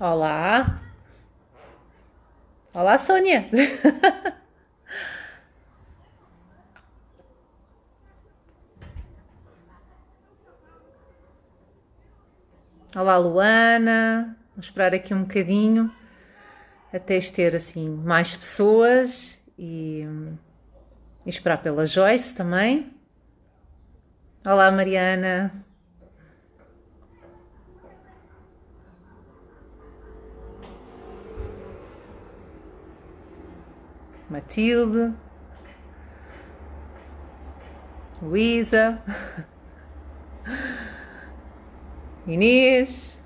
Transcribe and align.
Olá. 0.00 0.80
Olá, 2.72 2.96
Sônia. 2.96 3.44
Olá, 12.96 13.18
Luana. 13.18 14.38
Vou 14.56 14.62
esperar 14.62 14.94
aqui 14.94 15.12
um 15.12 15.24
bocadinho 15.24 15.94
até 16.90 17.20
ter 17.20 17.54
assim 17.54 17.90
mais 17.90 18.34
pessoas 18.34 19.38
e, 19.58 20.06
e 21.26 21.28
esperar 21.28 21.62
pela 21.62 21.84
Joyce 21.84 22.34
também. 22.34 22.90
Olá, 24.46 24.70
Mariana. 24.70 25.52
Matilde, 34.30 35.12
Luísa, 38.22 39.02
Inês. 42.24 43.20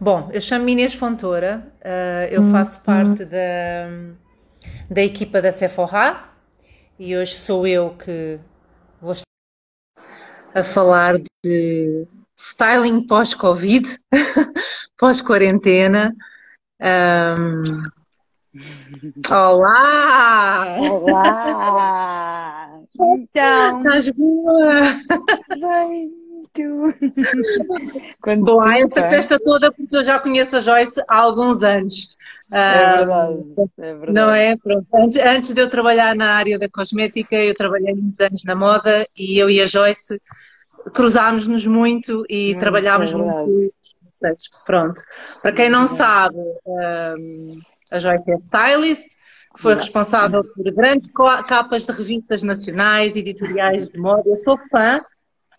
Bom, 0.00 0.30
eu 0.32 0.40
chamo-me 0.40 0.72
Inês 0.72 0.94
Fontoura, 0.94 1.72
uh, 1.78 2.32
eu 2.32 2.42
faço 2.50 2.80
parte 2.80 3.24
da, 3.24 3.86
da 4.90 5.00
equipa 5.00 5.40
da 5.40 5.52
Sephora 5.52 6.24
e 6.98 7.16
hoje 7.16 7.34
sou 7.34 7.64
eu 7.68 7.90
que 7.90 8.40
a 10.54 10.62
falar 10.62 11.18
de 11.44 12.06
styling 12.36 13.06
pós-Covid, 13.06 13.98
pós-quarentena. 14.98 16.14
Um... 16.80 17.62
Olá! 19.30 20.76
Olá! 20.78 22.80
Então, 22.94 23.78
estás 23.78 24.08
boa? 24.10 24.82
Bem, 25.58 26.10
tu. 26.52 26.94
Quando 28.20 28.44
Boa, 28.44 28.78
essa 28.78 29.08
festa 29.08 29.38
toda 29.38 29.72
porque 29.72 29.96
eu 29.96 30.04
já 30.04 30.18
conheço 30.18 30.56
a 30.56 30.60
Joyce 30.60 31.02
há 31.08 31.16
alguns 31.16 31.62
anos. 31.62 32.14
É 32.52 32.96
verdade, 32.98 33.44
é 33.78 33.94
verdade. 33.94 34.12
Não 34.12 34.30
é? 34.30 34.56
Pronto. 34.56 34.86
Antes, 34.94 35.18
antes 35.22 35.54
de 35.54 35.60
eu 35.62 35.70
trabalhar 35.70 36.14
na 36.14 36.34
área 36.34 36.58
da 36.58 36.68
cosmética, 36.68 37.36
eu 37.36 37.54
trabalhei 37.54 37.94
muitos 37.94 38.20
anos 38.20 38.44
na 38.44 38.54
moda 38.54 39.06
e 39.16 39.38
eu 39.38 39.48
e 39.48 39.60
a 39.60 39.66
Joyce 39.66 40.20
cruzámos-nos 40.92 41.66
muito 41.66 42.24
e 42.28 42.54
Hum, 42.54 42.58
trabalhámos 42.58 43.12
é 43.12 43.16
muito. 43.16 43.72
Pronto. 44.64 45.00
Para 45.40 45.52
quem 45.52 45.70
não 45.70 45.86
sabe, 45.86 46.36
hum, 46.36 47.58
a 47.90 47.98
Joyce 47.98 48.30
é 48.30 48.36
stylist, 48.36 49.08
que 49.54 49.60
foi 49.60 49.74
responsável 49.74 50.44
por 50.44 50.72
grandes 50.72 51.10
capas 51.48 51.86
de 51.86 51.92
revistas 51.92 52.42
nacionais, 52.42 53.16
editoriais 53.16 53.88
de 53.88 53.98
moda. 53.98 54.22
Eu 54.26 54.36
sou 54.36 54.58
fã, 54.70 55.00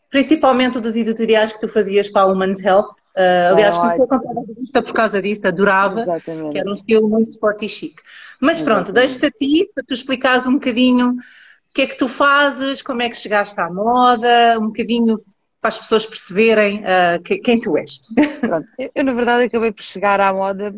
principalmente 0.10 0.80
dos 0.80 0.96
editoriais 0.96 1.52
que 1.54 1.60
tu 1.60 1.68
fazias 1.68 2.10
para 2.10 2.24
a 2.24 2.26
Women's 2.28 2.64
Health. 2.64 2.90
Uh, 3.16 3.54
aliás, 3.54 3.78
comecei 3.78 4.04
a 4.04 4.08
comprar 4.08 4.32
a 4.32 4.46
revista 4.46 4.82
por 4.82 4.94
causa 4.94 5.22
disso, 5.22 5.48
adorava, 5.48 6.02
Exatamente. 6.02 6.52
que 6.52 6.58
era 6.58 6.70
um 6.70 6.74
estilo 6.74 7.08
muito 7.08 7.28
sporty 7.30 7.70
chique. 7.70 8.02
Mas 8.40 8.60
pronto, 8.60 8.92
deixo-te 8.92 9.28
a 9.28 9.32
ti 9.32 9.70
para 9.74 9.84
tu 9.86 9.94
explicares 9.94 10.48
um 10.48 10.54
bocadinho 10.54 11.12
o 11.12 11.74
que 11.74 11.84
é 11.84 11.88
que 11.88 11.98
tu 11.98 12.08
fazes, 12.08 12.82
como 12.82 13.02
é 13.02 13.10
que 13.10 13.16
chegaste 13.16 13.60
à 13.60 13.70
moda, 13.70 14.60
um 14.60 14.68
bocadinho 14.68 15.20
para 15.62 15.70
as 15.70 15.80
pessoas 15.80 16.06
perceberem 16.06 16.82
uh, 16.84 17.22
que- 17.24 17.38
quem 17.40 17.60
tu 17.60 17.78
és. 17.78 18.02
Pronto, 18.46 18.68
eu, 18.78 18.92
eu, 18.94 19.04
na 19.04 19.14
verdade 19.14 19.44
acabei 19.46 19.72
por 19.72 19.82
chegar 19.84 20.20
à 20.20 20.34
moda 20.34 20.74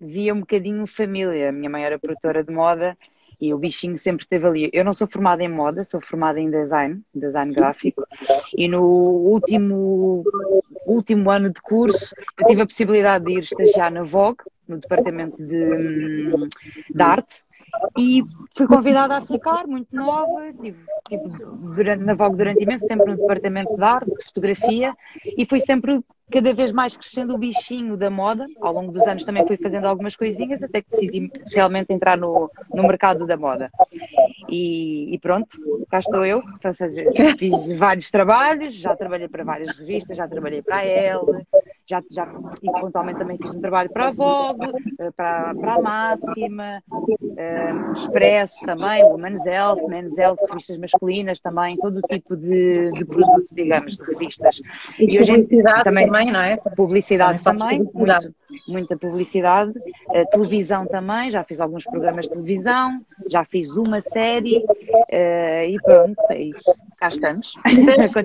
via 0.00 0.34
um 0.34 0.40
bocadinho 0.40 0.86
família. 0.86 1.50
A 1.50 1.52
minha 1.52 1.68
mãe 1.70 1.84
era 1.84 1.98
produtora 1.98 2.42
de 2.42 2.52
moda 2.52 2.96
e 3.40 3.54
o 3.54 3.58
bichinho 3.58 3.96
sempre 3.96 4.24
esteve 4.24 4.46
ali. 4.46 4.70
Eu 4.72 4.84
não 4.84 4.92
sou 4.92 5.06
formada 5.06 5.42
em 5.42 5.48
moda, 5.48 5.82
sou 5.82 6.00
formada 6.00 6.38
em 6.38 6.50
design, 6.50 7.00
design 7.14 7.54
gráfico, 7.54 8.04
e 8.56 8.68
no 8.68 8.82
último, 8.82 10.24
último 10.86 11.30
ano 11.30 11.50
de 11.50 11.60
curso 11.60 12.14
eu 12.38 12.46
tive 12.46 12.62
a 12.62 12.66
possibilidade 12.66 13.24
de 13.24 13.32
ir 13.32 13.40
estagiar 13.40 13.90
na 13.90 14.02
Vogue, 14.02 14.42
no 14.68 14.78
departamento 14.78 15.44
de, 15.44 15.56
hum, 15.56 16.48
de 16.94 17.02
arte, 17.02 17.44
e 17.98 18.22
fui 18.56 18.66
convidada 18.66 19.16
a 19.16 19.20
ficar, 19.20 19.66
muito 19.66 19.94
nova, 19.94 20.52
tive, 20.60 20.78
tive 21.08 21.22
durante, 21.74 22.04
na 22.04 22.14
Vogue 22.14 22.36
durante 22.36 22.62
imenso 22.62 22.86
tempo 22.86 23.06
no 23.06 23.16
departamento 23.16 23.76
de 23.76 23.82
arte, 23.82 24.10
de 24.10 24.24
fotografia, 24.24 24.96
e 25.24 25.44
fui 25.44 25.60
sempre 25.60 26.00
cada 26.30 26.54
vez 26.54 26.70
mais 26.70 26.96
crescendo 26.96 27.34
o 27.34 27.38
bichinho 27.38 27.96
da 27.96 28.08
moda. 28.08 28.46
Ao 28.60 28.72
longo 28.72 28.92
dos 28.92 29.06
anos 29.06 29.24
também 29.24 29.46
fui 29.46 29.56
fazendo 29.56 29.86
algumas 29.86 30.14
coisinhas, 30.14 30.62
até 30.62 30.80
que 30.80 30.90
decidi 30.90 31.30
realmente 31.52 31.92
entrar 31.92 32.16
no, 32.16 32.50
no 32.72 32.82
mercado 32.84 33.26
da 33.26 33.36
moda. 33.36 33.70
E, 34.48 35.12
e 35.12 35.18
pronto, 35.18 35.58
cá 35.90 35.98
estou 35.98 36.24
eu 36.24 36.40
para 36.60 36.72
fazer. 36.72 37.10
Fiz 37.36 37.72
vários 37.74 38.10
trabalhos, 38.10 38.74
já 38.74 38.94
trabalhei 38.94 39.28
para 39.28 39.44
várias 39.44 39.76
revistas, 39.76 40.16
já 40.16 40.28
trabalhei 40.28 40.62
para 40.62 40.76
a 40.76 40.84
Elle, 40.84 41.44
já, 41.90 42.02
já 42.10 42.26
e 42.62 42.70
pontualmente 42.80 43.18
também 43.18 43.36
fiz 43.36 43.54
um 43.56 43.60
trabalho 43.60 43.90
para 43.90 44.08
a 44.08 44.10
Vogue, 44.12 44.66
eh, 44.98 45.10
para, 45.16 45.54
para 45.54 45.74
a 45.74 45.80
Máxima, 45.82 46.82
eh, 47.36 47.72
Expressos 47.92 48.60
também, 48.60 49.02
Women's 49.04 49.44
Health, 49.44 49.86
Men's 49.88 50.16
Health, 50.16 50.38
revistas 50.48 50.78
masculinas 50.78 51.40
também, 51.40 51.76
todo 51.76 51.98
o 51.98 52.02
tipo 52.02 52.36
de, 52.36 52.90
de 52.92 53.04
produto, 53.04 53.46
digamos, 53.52 53.96
de 53.96 54.04
revistas. 54.04 54.62
E 54.98 55.18
hoje 55.18 55.32
em- 55.32 55.34
publicidade 55.42 55.84
também, 55.84 56.06
não 56.32 56.40
é? 56.40 56.56
Publicidade 56.76 57.42
Também 57.42 57.58
também, 57.60 57.84
publicidade. 57.86 58.24
muito- 58.24 58.40
muita 58.68 58.96
publicidade, 58.96 59.72
eh, 60.12 60.24
televisão 60.26 60.86
também, 60.86 61.30
já 61.30 61.42
fiz 61.44 61.60
alguns 61.60 61.84
programas 61.84 62.26
de 62.26 62.32
televisão, 62.32 63.00
já 63.28 63.44
fiz 63.44 63.76
uma 63.76 64.00
série 64.00 64.64
eh, 65.08 65.68
e 65.70 65.80
pronto, 65.80 66.16
é 66.30 66.38
isso. 66.42 66.70
Cá 66.98 67.08
estamos. 67.08 67.52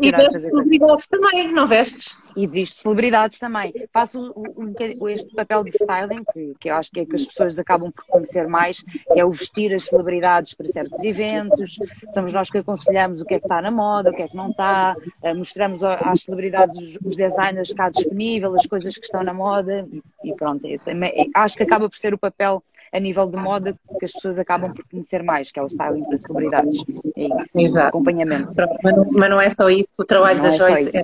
E 0.06 0.12
vestes- 0.12 0.46
e 0.46 0.50
celebridades 0.50 1.08
também, 1.08 1.52
não 1.54 1.66
vestes? 1.68 2.18
E 2.36 2.46
visto 2.48 2.75
celebridades 2.78 3.40
também. 3.40 3.55
Faço 3.94 4.32
o- 4.36 4.62
um 4.62 4.68
bocadinho 4.68 5.10
este 5.10 5.34
papel 5.36 5.64
de 5.64 5.70
styling, 5.72 6.24
que, 6.34 6.54
que 6.60 6.70
eu 6.70 6.76
acho 6.76 6.92
que 6.92 7.00
é 7.02 7.06
que 7.06 7.16
as 7.16 7.26
pessoas 7.26 7.58
acabam 7.60 7.92
por 7.92 8.06
conhecer 8.06 8.48
mais, 8.48 8.82
que 8.82 9.20
é 9.20 9.24
o 9.26 9.32
vestir 9.32 9.74
as 9.74 9.84
celebridades 9.84 10.54
para 10.54 10.68
certos 10.68 11.04
eventos. 11.04 11.78
Somos 12.12 12.34
nós 12.34 12.50
que 12.50 12.58
aconselhamos 12.58 13.22
o 13.22 13.26
que 13.26 13.36
é 13.36 13.40
que 13.40 13.46
está 13.46 13.62
na 13.62 13.72
moda, 13.72 14.10
o 14.10 14.14
que 14.14 14.22
é 14.24 14.28
que 14.28 14.36
não 14.36 14.50
está, 14.50 14.96
eh, 15.22 15.34
mostramos 15.34 15.84
às 15.84 16.22
celebridades 16.24 16.76
os, 16.78 16.98
os 17.04 17.16
designers 17.16 17.74
cá 17.74 17.90
disponível, 17.90 18.54
as 18.56 18.66
coisas 18.66 18.98
que 18.98 19.06
estão 19.06 19.24
na 19.24 19.34
moda 19.34 19.88
e, 19.92 20.02
e 20.24 20.34
pronto. 20.36 20.66
Também- 20.84 21.30
acho 21.36 21.56
que 21.58 21.64
acaba 21.64 21.90
por 21.90 21.98
ser 21.98 22.14
o 22.14 22.18
papel 22.18 22.62
a 22.94 23.00
nível 23.00 23.26
de 23.26 23.36
moda 23.36 23.76
que 24.00 24.06
as 24.06 24.12
pessoas 24.14 24.38
acabam 24.40 24.72
por 24.74 24.86
conhecer 24.86 25.22
mais, 25.22 25.52
que 25.52 25.60
é 25.60 25.64
o 25.64 25.66
styling 25.66 26.04
para 26.06 26.18
celebridades. 26.18 26.84
É 27.18 27.28
isso, 27.42 27.60
Exato. 27.60 27.88
acompanhamento. 27.90 28.50
Mas, 28.84 28.96
não, 28.96 29.06
mas 29.12 29.30
não 29.30 29.42
é 29.42 29.50
só 29.50 29.69
isso, 29.69 29.92
o 29.98 30.06
trabalho 30.06 30.38
Não 30.42 30.50
da 30.50 30.56
é 30.56 30.58
Joyce 30.58 30.98
é. 30.98 31.01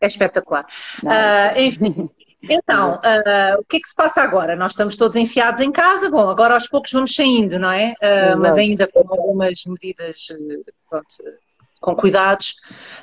É 0.00 0.06
espetacular. 0.06 0.66
Ah, 1.06 1.54
enfim, 1.56 2.08
então, 2.42 3.00
ah, 3.04 3.56
o 3.58 3.64
que 3.64 3.76
é 3.76 3.80
que 3.80 3.88
se 3.88 3.94
passa 3.94 4.20
agora? 4.20 4.56
Nós 4.56 4.72
estamos 4.72 4.96
todos 4.96 5.16
enfiados 5.16 5.60
em 5.60 5.72
casa, 5.72 6.10
bom, 6.10 6.28
agora 6.28 6.54
aos 6.54 6.68
poucos 6.68 6.92
vamos 6.92 7.14
saindo, 7.14 7.58
não 7.58 7.70
é? 7.70 7.94
Ah, 8.02 8.36
mas 8.36 8.54
ainda 8.56 8.86
com 8.86 9.00
algumas 9.00 9.64
medidas, 9.66 10.28
pronto, 10.88 11.06
com 11.80 11.94
cuidados. 11.94 12.54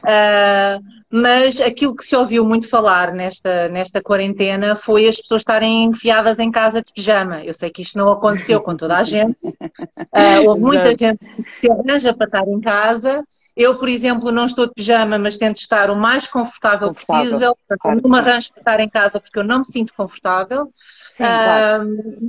Ah, 0.04 0.80
mas 1.10 1.62
aquilo 1.62 1.96
que 1.96 2.04
se 2.04 2.16
ouviu 2.16 2.44
muito 2.44 2.68
falar 2.68 3.14
nesta, 3.14 3.70
nesta 3.70 4.02
quarentena 4.02 4.76
foi 4.76 5.08
as 5.08 5.18
pessoas 5.18 5.42
estarem 5.42 5.86
enfiadas 5.86 6.40
em 6.40 6.52
casa 6.52 6.82
de 6.82 6.92
pijama. 6.92 7.44
Eu 7.44 7.54
sei 7.54 7.70
que 7.70 7.82
isto 7.82 7.98
não 7.98 8.12
aconteceu 8.12 8.62
com 8.62 8.76
toda 8.76 8.98
a 8.98 9.04
gente. 9.04 9.38
Ah, 10.12 10.42
houve 10.46 10.62
muita 10.62 10.90
gente 10.90 11.18
que 11.18 11.56
se 11.56 11.72
arranja 11.72 12.14
para 12.14 12.28
estar 12.28 12.48
em 12.48 12.62
casa. 12.62 13.24
Eu, 13.56 13.78
por 13.78 13.88
exemplo, 13.88 14.32
não 14.32 14.46
estou 14.46 14.66
de 14.66 14.74
pijama, 14.74 15.18
mas 15.20 15.38
tento 15.38 15.58
estar 15.58 15.92
o 15.92 15.96
mais 15.96 16.28
confortável, 16.28 16.88
Confortável, 16.88 17.30
possível. 17.30 17.58
Claro 17.80 18.02
não 18.02 18.10
me 18.10 18.18
arranjo 18.18 18.50
para 18.52 18.60
estar 18.62 18.80
em 18.80 18.90
casa 18.90 19.20
porque 19.20 19.38
eu 19.38 19.44
não 19.44 19.60
me 19.60 19.66
sinto 19.66 19.94
confortável. 19.94 20.72
Sim, 21.08 21.24
claro. 21.26 21.64
Ah, 21.64 21.80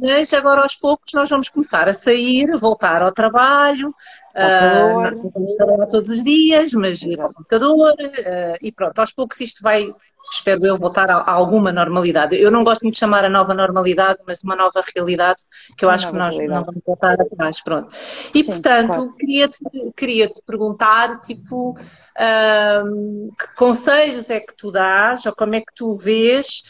mas 0.02 0.32
agora 0.34 0.60
aos 0.62 0.74
poucos 0.76 1.12
nós 1.14 1.30
vamos 1.30 1.48
começar 1.48 1.88
a 1.88 1.94
sair, 1.94 2.54
voltar 2.58 3.00
ao 3.00 3.12
trabalho. 3.12 3.94
Ao 4.34 4.50
não 4.68 5.30
vamos 5.30 5.56
trabalhar 5.56 5.86
todos 5.86 6.10
os 6.10 6.22
dias, 6.22 6.72
mas 6.72 7.00
ir 7.00 7.18
ao 7.20 7.32
computador. 7.32 7.94
ah, 8.26 8.56
e 8.60 8.70
pronto, 8.70 8.98
aos 8.98 9.12
poucos 9.12 9.40
isto 9.40 9.62
vai, 9.62 9.86
espero 10.34 10.66
eu, 10.66 10.78
voltar 10.78 11.10
a, 11.10 11.16
a 11.18 11.32
alguma 11.32 11.72
normalidade. 11.72 12.36
Eu 12.36 12.50
não 12.50 12.64
gosto 12.64 12.82
muito 12.82 12.94
de 12.94 13.00
chamar 13.00 13.24
a 13.24 13.28
nova 13.30 13.54
normalidade, 13.54 14.18
mas 14.26 14.42
uma 14.42 14.56
nova 14.56 14.82
realidade 14.94 15.42
que 15.76 15.84
eu 15.84 15.90
Uma 15.90 15.90
acho 15.90 16.08
que 16.08 16.16
nós 16.16 16.38
não 16.46 16.46
realidade. 16.46 16.64
vamos 16.64 16.82
voltar 16.86 17.14
atrás. 17.20 17.62
Pronto. 17.62 17.92
E 18.34 18.44
Sim, 18.44 18.44
portanto, 18.44 18.82
claro. 18.84 19.14
queria-te 19.18 19.58
queria-te 19.96 20.40
perguntar, 20.46 21.20
tipo, 21.22 21.74
ahm, 22.18 23.28
que 23.38 23.54
conselhos 23.56 24.30
é 24.30 24.40
que 24.40 24.54
tu 24.56 24.70
dás, 24.72 25.24
ou 25.26 25.34
como 25.34 25.54
é 25.54 25.60
que 25.60 25.72
tu 25.74 25.96
vês, 25.96 26.62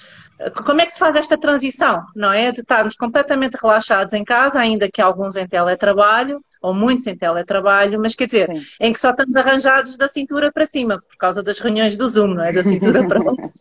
como 0.67 0.81
é 0.81 0.87
que 0.87 0.93
se 0.93 0.99
faz 0.99 1.17
esta 1.17 1.39
transição, 1.39 2.03
não 2.15 2.33
é? 2.33 2.51
De 2.53 2.61
estarmos 2.61 2.97
completamente 2.97 3.55
relaxados 3.61 4.13
em 4.13 4.25
casa, 4.25 4.59
ainda 4.59 4.91
que 4.91 5.01
alguns 5.01 5.37
em 5.37 5.47
teletrabalho, 5.47 6.41
ou 6.65 6.73
muito 6.73 7.03
sem 7.03 7.15
teletrabalho, 7.15 8.01
mas 8.01 8.15
quer 8.15 8.25
dizer, 8.25 8.49
Sim. 8.49 8.65
em 8.81 8.91
que 8.91 8.99
só 8.99 9.11
estamos 9.11 9.37
arranjados 9.37 9.99
da 9.99 10.09
cintura 10.09 10.51
para 10.51 10.67
cima, 10.67 10.99
por 10.99 11.17
causa 11.19 11.43
das 11.43 11.59
reuniões 11.59 11.95
do 11.95 12.09
Zoom, 12.09 12.29
não 12.29 12.43
é? 12.43 12.53
Da 12.53 12.65
cintura 12.65 13.07
para 13.07 13.23
baixo. 13.23 13.53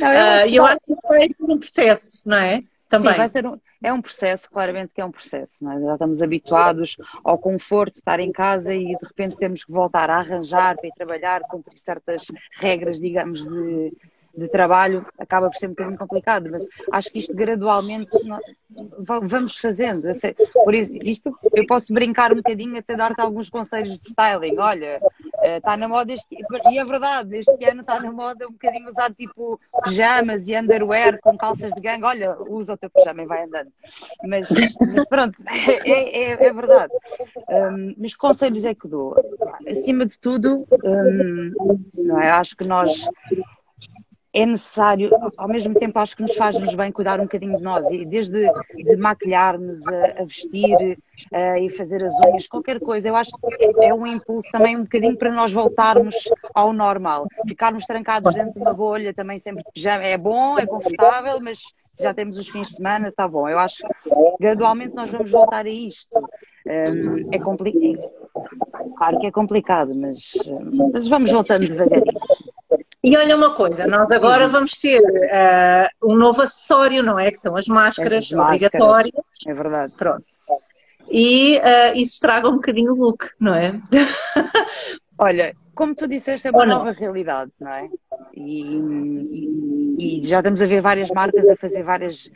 Não, 0.00 0.12
eu, 0.12 0.18
uh, 0.18 0.26
acho 0.26 0.46
que... 0.48 0.56
eu 0.56 0.66
acho 0.66 0.80
que 0.80 1.08
vai 1.08 1.28
ser 1.30 1.44
um 1.44 1.58
processo, 1.58 2.22
não 2.26 2.36
é? 2.36 2.64
Também. 2.88 3.12
Sim, 3.12 3.16
vai 3.16 3.28
ser 3.28 3.46
um, 3.46 3.60
é 3.80 3.92
um 3.92 4.02
processo, 4.02 4.50
claramente 4.50 4.92
que 4.92 5.00
é 5.00 5.04
um 5.04 5.12
processo. 5.12 5.68
É? 5.70 5.80
Já 5.80 5.92
estamos 5.92 6.20
habituados 6.20 6.96
ao 7.22 7.38
conforto 7.38 7.92
de 7.92 8.00
estar 8.00 8.18
em 8.18 8.32
casa 8.32 8.74
e 8.74 8.86
de 8.86 9.06
repente 9.06 9.36
temos 9.36 9.62
que 9.62 9.70
voltar 9.70 10.10
a 10.10 10.16
arranjar 10.16 10.76
para 10.76 10.88
ir 10.88 10.92
trabalhar, 10.96 11.42
cumprir 11.42 11.76
certas 11.76 12.26
regras, 12.58 13.00
digamos, 13.00 13.46
de, 13.46 13.92
de 14.38 14.48
trabalho 14.48 15.04
acaba 15.18 15.50
por 15.50 15.56
ser 15.56 15.66
um 15.66 15.70
bocadinho 15.70 15.98
complicado, 15.98 16.48
mas 16.50 16.66
acho 16.92 17.10
que 17.10 17.18
isto 17.18 17.34
gradualmente 17.34 18.10
vamos 18.98 19.56
fazendo. 19.56 20.12
Sei, 20.14 20.34
por 20.34 20.74
isso, 20.74 20.92
isto 21.02 21.36
eu 21.52 21.66
posso 21.66 21.92
brincar 21.92 22.32
um 22.32 22.36
bocadinho 22.36 22.78
até 22.78 22.96
dar-te 22.96 23.20
alguns 23.20 23.48
conselhos 23.48 23.98
de 23.98 24.08
styling. 24.08 24.58
Olha, 24.58 25.00
está 25.42 25.74
eh, 25.74 25.76
na 25.76 25.88
moda 25.88 26.12
este 26.12 26.38
e 26.70 26.78
é 26.78 26.84
verdade, 26.84 27.36
este 27.36 27.64
ano 27.64 27.80
está 27.80 28.00
na 28.00 28.12
moda 28.12 28.46
um 28.46 28.52
bocadinho 28.52 28.88
usar 28.88 29.12
tipo 29.14 29.60
pijamas 29.84 30.48
e 30.48 30.56
underwear 30.56 31.18
com 31.20 31.36
calças 31.36 31.72
de 31.72 31.80
gangue. 31.80 32.04
Olha, 32.04 32.36
usa 32.42 32.74
o 32.74 32.76
teu 32.76 32.90
pijama 32.90 33.22
e 33.22 33.26
vai 33.26 33.44
andando. 33.44 33.72
Mas, 34.24 34.48
mas 34.50 35.04
pronto, 35.06 35.38
é, 35.84 35.90
é, 35.92 36.46
é 36.46 36.52
verdade. 36.52 36.92
Um, 37.48 37.94
mas 37.98 38.14
conselhos 38.14 38.64
é 38.64 38.74
que 38.74 38.86
dou. 38.86 39.14
Acima 39.68 40.06
de 40.06 40.18
tudo, 40.18 40.66
um, 40.84 41.52
não 41.94 42.20
é? 42.20 42.30
acho 42.30 42.56
que 42.56 42.64
nós 42.64 43.08
é 44.32 44.44
necessário, 44.44 45.10
ao 45.36 45.48
mesmo 45.48 45.74
tempo 45.74 45.98
acho 45.98 46.14
que 46.14 46.22
nos 46.22 46.34
faz-nos 46.34 46.74
bem 46.74 46.92
cuidar 46.92 47.18
um 47.18 47.24
bocadinho 47.24 47.56
de 47.56 47.62
nós, 47.62 47.90
e 47.90 48.04
desde 48.04 48.46
de 48.76 48.96
maquilhar-nos, 48.96 49.86
a, 49.86 50.20
a, 50.20 50.24
vestir 50.24 50.98
a, 51.32 51.58
e 51.58 51.70
fazer 51.70 52.04
as 52.04 52.14
unhas, 52.26 52.46
qualquer 52.46 52.78
coisa, 52.78 53.08
eu 53.08 53.16
acho 53.16 53.30
que 53.30 53.84
é 53.84 53.92
um 53.92 54.06
impulso 54.06 54.50
também 54.52 54.76
um 54.76 54.82
bocadinho 54.82 55.16
para 55.16 55.32
nós 55.32 55.50
voltarmos 55.50 56.14
ao 56.54 56.72
normal. 56.72 57.26
Ficarmos 57.48 57.86
trancados 57.86 58.34
dentro 58.34 58.52
de 58.52 58.60
uma 58.60 58.74
bolha 58.74 59.14
também 59.14 59.38
sempre 59.38 59.64
é 59.84 60.18
bom, 60.18 60.58
é 60.58 60.66
confortável, 60.66 61.40
mas 61.40 61.60
já 62.00 62.14
temos 62.14 62.36
os 62.36 62.48
fins 62.48 62.68
de 62.68 62.74
semana, 62.76 63.08
está 63.08 63.26
bom. 63.26 63.48
Eu 63.48 63.58
acho 63.58 63.78
que 63.78 64.10
gradualmente 64.40 64.94
nós 64.94 65.10
vamos 65.10 65.30
voltar 65.30 65.66
a 65.66 65.70
isto. 65.70 66.16
Um, 66.66 67.32
é 67.32 67.38
complicado. 67.38 68.10
Claro 68.96 69.18
que 69.18 69.26
é 69.26 69.30
complicado, 69.30 69.94
mas, 69.94 70.32
mas 70.92 71.08
vamos 71.08 71.30
voltando 71.30 71.66
devagarinho. 71.66 72.20
E 73.08 73.16
olha 73.16 73.36
uma 73.36 73.54
coisa, 73.54 73.86
nós 73.86 74.10
agora 74.10 74.44
uhum. 74.44 74.50
vamos 74.50 74.72
ter 74.72 75.00
uh, 75.00 76.10
um 76.10 76.14
novo 76.14 76.42
acessório, 76.42 77.02
não 77.02 77.18
é? 77.18 77.30
Que 77.30 77.40
são 77.40 77.56
as 77.56 77.66
máscaras, 77.66 78.30
é 78.30 78.38
obrigatórias. 78.38 79.14
É 79.46 79.54
verdade. 79.54 79.94
Pronto. 79.96 80.26
E 81.10 81.56
uh, 81.56 81.96
isso 81.96 82.12
estraga 82.12 82.50
um 82.50 82.56
bocadinho 82.56 82.92
o 82.92 82.96
look, 82.96 83.30
não 83.40 83.54
é? 83.54 83.80
Olha, 85.16 85.56
como 85.74 85.94
tu 85.94 86.06
disseste, 86.06 86.48
é 86.48 86.50
uma 86.50 86.66
nova 86.66 86.92
realidade, 86.92 87.50
não 87.58 87.72
é? 87.72 87.88
E, 88.34 88.76
e, 88.76 90.20
e, 90.20 90.26
já 90.26 90.40
estamos 90.40 90.60
a 90.60 90.66
ver 90.66 90.82
várias 90.82 91.10
marcas 91.10 91.48
a 91.48 91.56
fazer 91.56 91.82
vários 91.82 92.30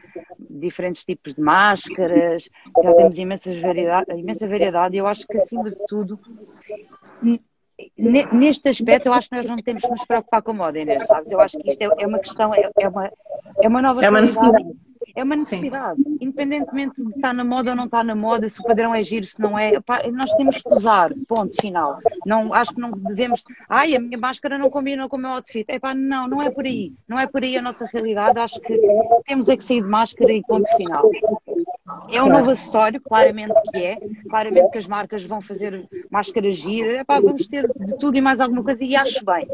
diferentes 0.49 1.05
tipos 1.05 1.35
de 1.35 1.43
máscaras, 1.43 2.49
já 2.83 2.95
temos 2.95 3.19
imensa 3.19 3.55
variedade, 3.61 4.11
imensa 4.13 4.49
variedade 4.49 4.97
e 4.97 4.99
eu 5.01 5.07
acho 5.07 5.27
que 5.27 5.37
acima 5.37 5.69
de 5.69 5.87
tudo 5.87 6.19
neste 8.03 8.69
aspecto, 8.69 9.07
eu 9.07 9.13
acho 9.13 9.29
que 9.29 9.37
nós 9.37 9.47
não 9.47 9.57
temos 9.57 9.83
que 9.83 9.91
nos 9.91 10.05
preocupar 10.05 10.43
com 10.43 10.51
a 10.51 10.55
moda, 10.55 10.79
Inês, 10.79 11.07
sabes? 11.07 11.31
Eu 11.31 11.41
acho 11.41 11.57
que 11.59 11.71
isto 11.71 11.83
é, 11.83 11.89
é 11.99 12.07
uma 12.07 12.19
questão, 12.19 12.53
é, 12.53 12.69
é, 12.81 12.89
uma, 12.89 13.11
é 13.63 13.69
uma 13.69 13.81
nova 13.81 14.05
é 14.05 14.11
uma 14.11 14.21
necessidade. 14.21 14.67
É 15.15 15.23
uma 15.23 15.37
necessidade, 15.37 16.03
Sim. 16.03 16.17
independentemente 16.23 17.03
de 17.03 17.11
estar 17.11 17.35
na 17.35 17.45
moda 17.45 17.71
ou 17.71 17.77
não 17.77 17.85
estar 17.85 18.03
na 18.03 18.15
moda, 18.15 18.49
se 18.49 18.61
o 18.61 18.65
padrão 18.65 18.95
é 18.95 19.03
giro, 19.03 19.27
se 19.27 19.39
não 19.39 19.59
é, 19.59 19.73
nós 20.11 20.33
temos 20.35 20.63
que 20.63 20.73
usar, 20.73 21.13
ponto 21.29 21.55
final. 21.61 21.99
Não, 22.25 22.55
acho 22.55 22.75
que 22.75 22.81
não 22.81 22.93
devemos, 22.93 23.45
ai, 23.69 23.95
a 23.95 24.01
minha 24.01 24.17
máscara 24.17 24.57
não 24.57 24.71
combina 24.71 25.07
com 25.09 25.17
o 25.17 25.21
meu 25.21 25.33
outfit. 25.33 25.67
Epá, 25.69 25.95
não, 25.95 26.27
não 26.27 26.41
é 26.41 26.49
por 26.49 26.65
aí, 26.65 26.95
não 27.07 27.19
é 27.19 27.27
por 27.27 27.43
aí 27.43 27.59
a 27.59 27.63
nossa 27.63 27.85
realidade, 27.93 28.39
acho 28.39 28.59
que 28.61 28.81
temos 29.27 29.49
é 29.49 29.57
que 29.57 29.65
sair 29.65 29.83
de 29.83 29.89
máscara 29.89 30.33
e 30.33 30.43
ponto 30.43 30.69
final. 30.77 31.11
É 32.11 32.23
um 32.23 32.29
novo 32.29 32.51
acessório, 32.51 33.01
claramente 33.01 33.55
que 33.71 33.79
é, 33.79 33.99
claramente 34.29 34.71
que 34.71 34.79
as 34.79 34.87
marcas 34.87 35.25
vão 35.25 35.41
fazer 35.41 35.89
máscaras 36.11 36.55
gira, 36.55 37.05
vamos 37.07 37.47
ter 37.47 37.71
de 37.79 37.99
tudo 37.99 38.17
e 38.17 38.21
mais 38.21 38.41
alguma 38.41 38.63
coisa 38.63 38.83
e 38.83 38.97
acho 38.97 39.25
bem. 39.25 39.47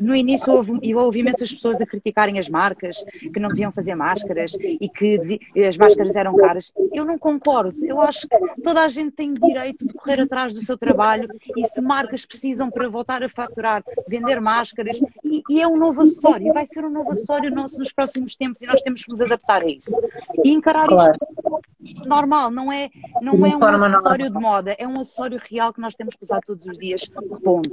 No 0.00 0.14
início 0.14 0.52
houve, 0.52 0.78
eu 0.82 0.98
ouvi 0.98 1.20
imensas 1.20 1.52
pessoas 1.52 1.80
a 1.80 1.86
criticarem 1.86 2.38
as 2.38 2.48
marcas, 2.48 3.04
que 3.32 3.40
não 3.40 3.48
deviam 3.48 3.72
fazer 3.72 3.94
máscaras 3.94 4.52
e 4.60 4.88
que 4.88 5.40
as 5.66 5.76
máscaras 5.76 6.14
eram 6.14 6.36
caras. 6.36 6.72
Eu 6.92 7.04
não 7.04 7.18
concordo. 7.18 7.84
Eu 7.84 8.00
acho 8.00 8.28
que 8.28 8.62
toda 8.62 8.82
a 8.82 8.88
gente 8.88 9.12
tem 9.12 9.32
direito 9.32 9.86
de 9.86 9.94
correr 9.94 10.20
atrás 10.20 10.52
do 10.52 10.64
seu 10.64 10.76
trabalho 10.76 11.28
e 11.56 11.64
se 11.64 11.80
marcas 11.80 12.24
precisam 12.24 12.70
para 12.70 12.88
voltar 12.88 13.22
a 13.22 13.28
faturar, 13.28 13.82
vender 14.08 14.40
máscaras, 14.40 15.00
e, 15.24 15.42
e 15.48 15.60
é 15.60 15.66
um 15.66 15.76
novo 15.76 16.02
acessório, 16.02 16.52
vai 16.52 16.66
ser 16.66 16.84
um 16.84 16.90
novo 16.90 17.10
acessório 17.10 17.50
nosso 17.50 17.78
nos 17.78 17.92
próximos 17.92 18.36
tempos 18.36 18.62
e 18.62 18.66
nós 18.66 18.80
temos 18.82 19.04
que 19.04 19.10
nos 19.10 19.20
adaptar 19.20 19.58
a 19.64 19.68
isso. 19.68 20.00
E 20.44 20.50
encarar 20.50 20.86
claro. 20.86 21.12
isto 21.12 21.62
normal, 22.08 22.50
não 22.50 22.72
é, 22.72 22.90
não 23.20 23.44
é 23.46 23.56
um 23.56 23.64
acessório 23.64 24.30
de 24.30 24.38
moda, 24.38 24.76
é 24.78 24.86
um 24.86 25.00
acessório 25.00 25.40
real 25.50 25.72
que 25.72 25.80
nós 25.80 25.94
temos 25.94 26.14
que 26.14 26.22
usar 26.22 26.40
todos 26.40 26.64
os 26.66 26.78
dias. 26.78 27.08
Ponto 27.42 27.70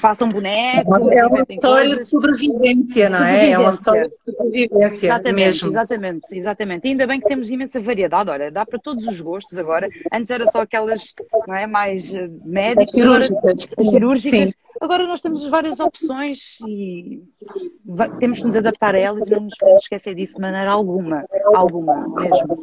façam 0.00 0.28
bonecos. 0.28 1.08
É 1.10 1.26
uma 1.26 1.44
história 1.48 1.96
de 1.96 2.04
sobrevivência, 2.04 3.08
não 3.08 3.24
é? 3.24 3.50
É 3.50 3.58
uma 3.58 3.70
história 3.70 4.02
de 4.02 4.16
sobrevivência 4.24 5.06
exatamente, 5.06 5.34
mesmo. 5.34 5.68
Exatamente, 5.68 6.38
exatamente. 6.38 6.88
Ainda 6.88 7.06
bem 7.06 7.20
que 7.20 7.28
temos 7.28 7.50
imensa 7.50 7.80
variedade. 7.80 8.30
Olha, 8.30 8.50
dá 8.50 8.64
para 8.64 8.78
todos 8.78 9.06
os 9.06 9.20
gostos 9.20 9.58
agora. 9.58 9.88
Antes 10.12 10.30
era 10.30 10.46
só 10.46 10.60
aquelas 10.60 11.14
não 11.46 11.54
é, 11.54 11.66
mais 11.66 12.14
eh, 12.14 12.28
médicas, 12.44 12.90
cirúrgicas. 12.90 13.68
Agora, 13.72 13.90
cirúrgicas. 13.90 14.54
Agora 14.80 15.06
nós 15.06 15.20
temos 15.20 15.46
várias 15.48 15.80
opções 15.80 16.58
e 16.66 17.22
temos 18.20 18.38
que 18.38 18.44
nos 18.44 18.56
adaptar 18.56 18.94
a 18.94 18.98
elas 18.98 19.26
e 19.26 19.30
não 19.30 19.40
nos 19.40 19.54
podemos 19.58 19.82
esquecer 19.82 20.14
disso 20.14 20.34
de 20.34 20.40
maneira 20.40 20.70
alguma. 20.70 21.24
Alguma 21.54 22.06
mesmo. 22.08 22.62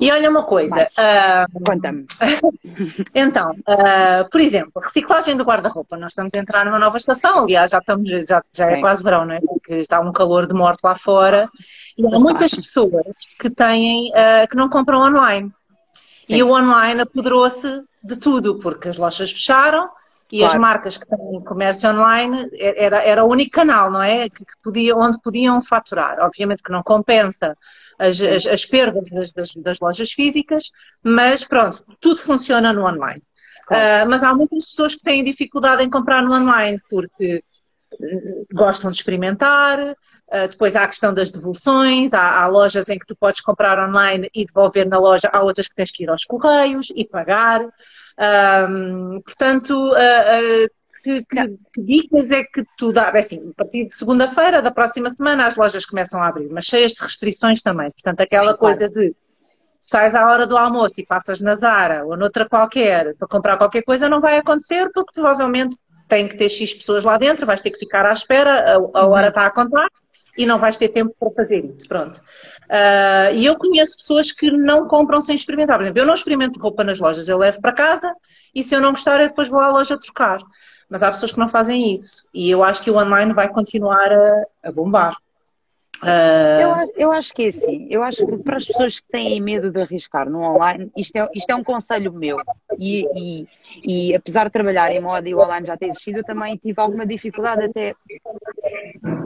E 0.00 0.10
olha 0.10 0.30
uma 0.30 0.44
coisa. 0.44 0.86
Uh, 0.98 1.64
Conta-me. 1.64 2.06
então, 3.14 3.50
uh, 3.50 4.28
por 4.30 4.40
exemplo, 4.40 4.82
reciclagem 4.82 5.36
do 5.36 5.44
guarda-roupa. 5.44 5.96
Nós 5.96 6.12
estamos 6.12 6.34
a 6.34 6.38
entrar 6.38 6.64
numa 6.64 6.78
nova 6.78 6.96
estação, 6.96 7.44
aliás, 7.44 7.70
já, 7.70 7.78
estamos, 7.78 8.08
já, 8.26 8.42
já 8.52 8.66
é 8.66 8.80
quase 8.80 9.02
verão, 9.02 9.24
não 9.24 9.34
é? 9.34 9.40
Porque 9.40 9.74
está 9.74 10.00
um 10.00 10.12
calor 10.12 10.46
de 10.46 10.54
morte 10.54 10.80
lá 10.82 10.94
fora. 10.94 11.48
E 11.96 12.06
há 12.06 12.18
muitas 12.18 12.54
pessoas 12.54 13.06
que 13.40 13.50
têm, 13.50 14.10
uh, 14.10 14.48
que 14.48 14.56
não 14.56 14.68
compram 14.68 15.00
online. 15.00 15.52
Sim. 16.26 16.36
E 16.36 16.42
o 16.42 16.50
online 16.50 17.02
apoderou-se 17.02 17.84
de 18.02 18.16
tudo, 18.16 18.58
porque 18.58 18.88
as 18.88 18.96
lojas 18.96 19.30
fecharam 19.30 19.88
e 20.30 20.38
claro. 20.38 20.54
as 20.54 20.60
marcas 20.60 20.96
que 20.96 21.06
têm 21.06 21.44
comércio 21.44 21.88
online 21.88 22.50
era, 22.58 23.02
era 23.02 23.24
o 23.24 23.30
único 23.30 23.52
canal, 23.52 23.90
não 23.90 24.02
é? 24.02 24.28
Que, 24.28 24.44
que 24.44 24.52
podia, 24.62 24.96
onde 24.96 25.20
podiam 25.20 25.62
faturar. 25.62 26.18
Obviamente 26.20 26.62
que 26.62 26.72
não 26.72 26.82
compensa 26.82 27.56
as, 27.98 28.20
as, 28.20 28.46
as 28.46 28.64
perdas 28.64 29.08
das, 29.10 29.32
das, 29.32 29.54
das, 29.54 29.80
lojas 29.80 30.12
físicas, 30.12 30.70
mas 31.02 31.44
pronto, 31.44 31.84
tudo 32.00 32.20
funciona 32.20 32.72
no 32.72 32.86
online. 32.86 33.22
Claro. 33.66 34.06
Uh, 34.06 34.10
mas 34.10 34.22
há 34.22 34.34
muitas 34.34 34.66
pessoas 34.66 34.94
que 34.94 35.02
têm 35.02 35.24
dificuldade 35.24 35.82
em 35.82 35.90
comprar 35.90 36.22
no 36.22 36.32
online 36.32 36.80
porque 36.88 37.42
uh, 37.92 38.46
gostam 38.52 38.90
de 38.90 38.96
experimentar, 38.96 39.80
uh, 39.80 40.48
depois 40.48 40.76
há 40.76 40.84
a 40.84 40.88
questão 40.88 41.12
das 41.12 41.32
devoluções, 41.32 42.12
há, 42.12 42.42
há, 42.42 42.46
lojas 42.46 42.88
em 42.88 42.98
que 42.98 43.06
tu 43.06 43.16
podes 43.16 43.40
comprar 43.40 43.78
online 43.88 44.30
e 44.34 44.44
devolver 44.44 44.86
na 44.88 44.98
loja, 44.98 45.30
há 45.32 45.42
outras 45.42 45.68
que 45.68 45.74
tens 45.74 45.90
que 45.90 46.04
ir 46.04 46.10
aos 46.10 46.24
correios 46.24 46.92
e 46.94 47.04
pagar. 47.04 47.64
Um, 48.18 49.20
portanto, 49.20 49.92
uh, 49.92 50.68
que, 51.02 51.24
que, 51.24 51.58
que, 51.72 51.82
dicas 51.82 52.30
é 52.30 52.42
que 52.42 52.64
tu 52.76 52.92
dá? 52.92 53.10
Assim, 53.10 53.50
a 53.50 53.54
partir 53.54 53.84
de 53.84 53.92
segunda-feira 53.92 54.60
da 54.60 54.70
próxima 54.70 55.10
semana 55.10 55.46
as 55.46 55.56
lojas 55.56 55.86
começam 55.86 56.20
a 56.22 56.28
abrir, 56.28 56.48
mas 56.50 56.64
cheias 56.64 56.92
de 56.92 57.02
restrições 57.02 57.62
também. 57.62 57.90
Portanto, 57.90 58.20
aquela 58.22 58.52
Sim, 58.52 58.58
coisa 58.58 58.90
claro. 58.90 59.10
de 59.10 59.16
sais 59.80 60.14
à 60.16 60.26
hora 60.26 60.46
do 60.46 60.56
almoço 60.56 61.00
e 61.00 61.06
passas 61.06 61.40
na 61.40 61.54
Zara 61.54 62.04
ou 62.04 62.16
noutra 62.16 62.48
qualquer 62.48 63.14
para 63.14 63.28
comprar 63.28 63.56
qualquer 63.56 63.82
coisa 63.82 64.08
não 64.08 64.20
vai 64.20 64.36
acontecer 64.36 64.90
porque 64.92 65.12
provavelmente 65.14 65.76
tem 66.08 66.26
que 66.26 66.36
ter 66.36 66.48
X 66.48 66.74
pessoas 66.74 67.04
lá 67.04 67.16
dentro, 67.16 67.46
vais 67.46 67.60
ter 67.60 67.70
que 67.70 67.78
ficar 67.78 68.04
à 68.04 68.12
espera, 68.12 68.72
a, 68.72 69.00
a 69.00 69.06
hora 69.06 69.22
uhum. 69.22 69.28
está 69.28 69.46
a 69.46 69.50
contar 69.50 69.88
e 70.36 70.44
não 70.44 70.58
vais 70.58 70.76
ter 70.76 70.88
tempo 70.88 71.14
para 71.18 71.30
fazer 71.30 71.64
isso. 71.64 71.86
Pronto. 71.86 72.20
Uh, 72.66 73.34
e 73.34 73.46
eu 73.46 73.56
conheço 73.56 73.96
pessoas 73.96 74.32
que 74.32 74.50
não 74.50 74.88
compram 74.88 75.20
sem 75.20 75.34
experimentar. 75.34 75.76
Por 75.76 75.84
exemplo, 75.84 76.00
eu 76.00 76.06
não 76.06 76.14
experimento 76.14 76.58
roupa 76.58 76.82
nas 76.82 76.98
lojas, 76.98 77.28
eu 77.28 77.38
levo 77.38 77.60
para 77.60 77.72
casa 77.72 78.12
e 78.54 78.64
se 78.64 78.74
eu 78.74 78.80
não 78.80 78.90
gostar, 78.90 79.20
eu 79.20 79.28
depois 79.28 79.48
vou 79.48 79.60
à 79.60 79.70
loja 79.70 79.98
trocar. 79.98 80.40
Mas 80.88 81.02
há 81.02 81.10
pessoas 81.10 81.32
que 81.32 81.38
não 81.38 81.48
fazem 81.48 81.92
isso. 81.92 82.28
E 82.32 82.50
eu 82.50 82.62
acho 82.62 82.82
que 82.82 82.90
o 82.90 82.96
online 82.96 83.32
vai 83.32 83.48
continuar 83.48 84.12
a, 84.12 84.44
a 84.64 84.72
bombar. 84.72 85.16
Uh... 86.02 86.60
Eu, 86.60 86.92
eu, 86.96 87.12
acho 87.12 87.32
que 87.32 87.46
é 87.46 87.48
assim. 87.48 87.88
Eu 87.90 88.02
acho 88.02 88.26
que 88.26 88.36
para 88.38 88.56
as 88.56 88.66
pessoas 88.66 89.00
que 89.00 89.08
têm 89.10 89.40
medo 89.40 89.70
de 89.70 89.80
arriscar 89.80 90.28
no 90.28 90.42
online, 90.42 90.90
isto 90.96 91.16
é, 91.16 91.28
isto 91.34 91.50
é 91.50 91.54
um 91.54 91.64
conselho 91.64 92.12
meu. 92.12 92.38
E, 92.78 93.06
e, 93.16 93.48
e, 93.82 94.14
apesar 94.14 94.44
de 94.44 94.50
trabalhar 94.50 94.92
em 94.92 95.00
moda 95.00 95.28
e 95.28 95.34
o 95.34 95.40
online 95.40 95.66
já 95.66 95.76
ter 95.76 95.88
existido, 95.88 96.18
eu 96.18 96.24
também 96.24 96.56
tive 96.56 96.80
alguma 96.80 97.06
dificuldade 97.06 97.64
até 97.64 97.94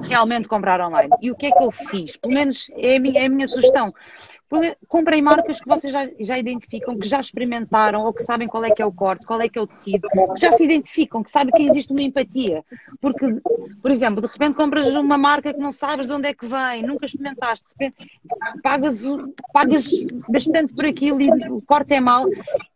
realmente 0.02 0.48
comprar 0.48 0.80
online. 0.80 1.10
E 1.20 1.30
o 1.30 1.36
que 1.36 1.46
é 1.46 1.50
que 1.50 1.62
eu 1.62 1.70
fiz? 1.70 2.16
Pelo 2.16 2.34
menos 2.34 2.70
é 2.76 2.96
a 2.96 3.00
minha, 3.00 3.20
é 3.20 3.26
a 3.26 3.28
minha 3.28 3.48
sugestão 3.48 3.94
Comprem 4.88 5.22
marcas 5.22 5.60
que 5.60 5.68
vocês 5.68 5.92
já, 5.92 6.08
já 6.18 6.36
identificam, 6.36 6.98
que 6.98 7.06
já 7.06 7.20
experimentaram 7.20 8.04
ou 8.04 8.12
que 8.12 8.22
sabem 8.22 8.48
qual 8.48 8.64
é 8.64 8.70
que 8.70 8.82
é 8.82 8.86
o 8.86 8.90
corte, 8.90 9.24
qual 9.24 9.40
é 9.40 9.48
que 9.48 9.56
é 9.56 9.62
o 9.62 9.66
tecido, 9.66 10.08
que 10.08 10.40
já 10.40 10.50
se 10.52 10.64
identificam, 10.64 11.22
que 11.22 11.30
sabem 11.30 11.54
que 11.54 11.62
existe 11.62 11.92
uma 11.92 12.02
empatia. 12.02 12.64
Porque, 13.00 13.24
por 13.80 13.90
exemplo, 13.92 14.20
de 14.20 14.26
repente 14.26 14.56
compras 14.56 14.88
uma 14.88 15.16
marca 15.16 15.54
que 15.54 15.60
não 15.60 15.70
sabes 15.70 16.08
de 16.08 16.12
onde 16.12 16.26
é 16.26 16.34
que 16.34 16.46
vem, 16.46 16.82
nunca 16.82 17.06
experimentaste, 17.06 17.64
de 17.64 17.84
repente 17.84 18.10
pagas, 18.60 19.02
pagas 19.52 19.88
bastante 20.28 20.74
por 20.74 20.84
aquilo 20.84 21.20
e 21.20 21.30
o 21.48 21.62
corte 21.62 21.94
é 21.94 22.00
mau. 22.00 22.24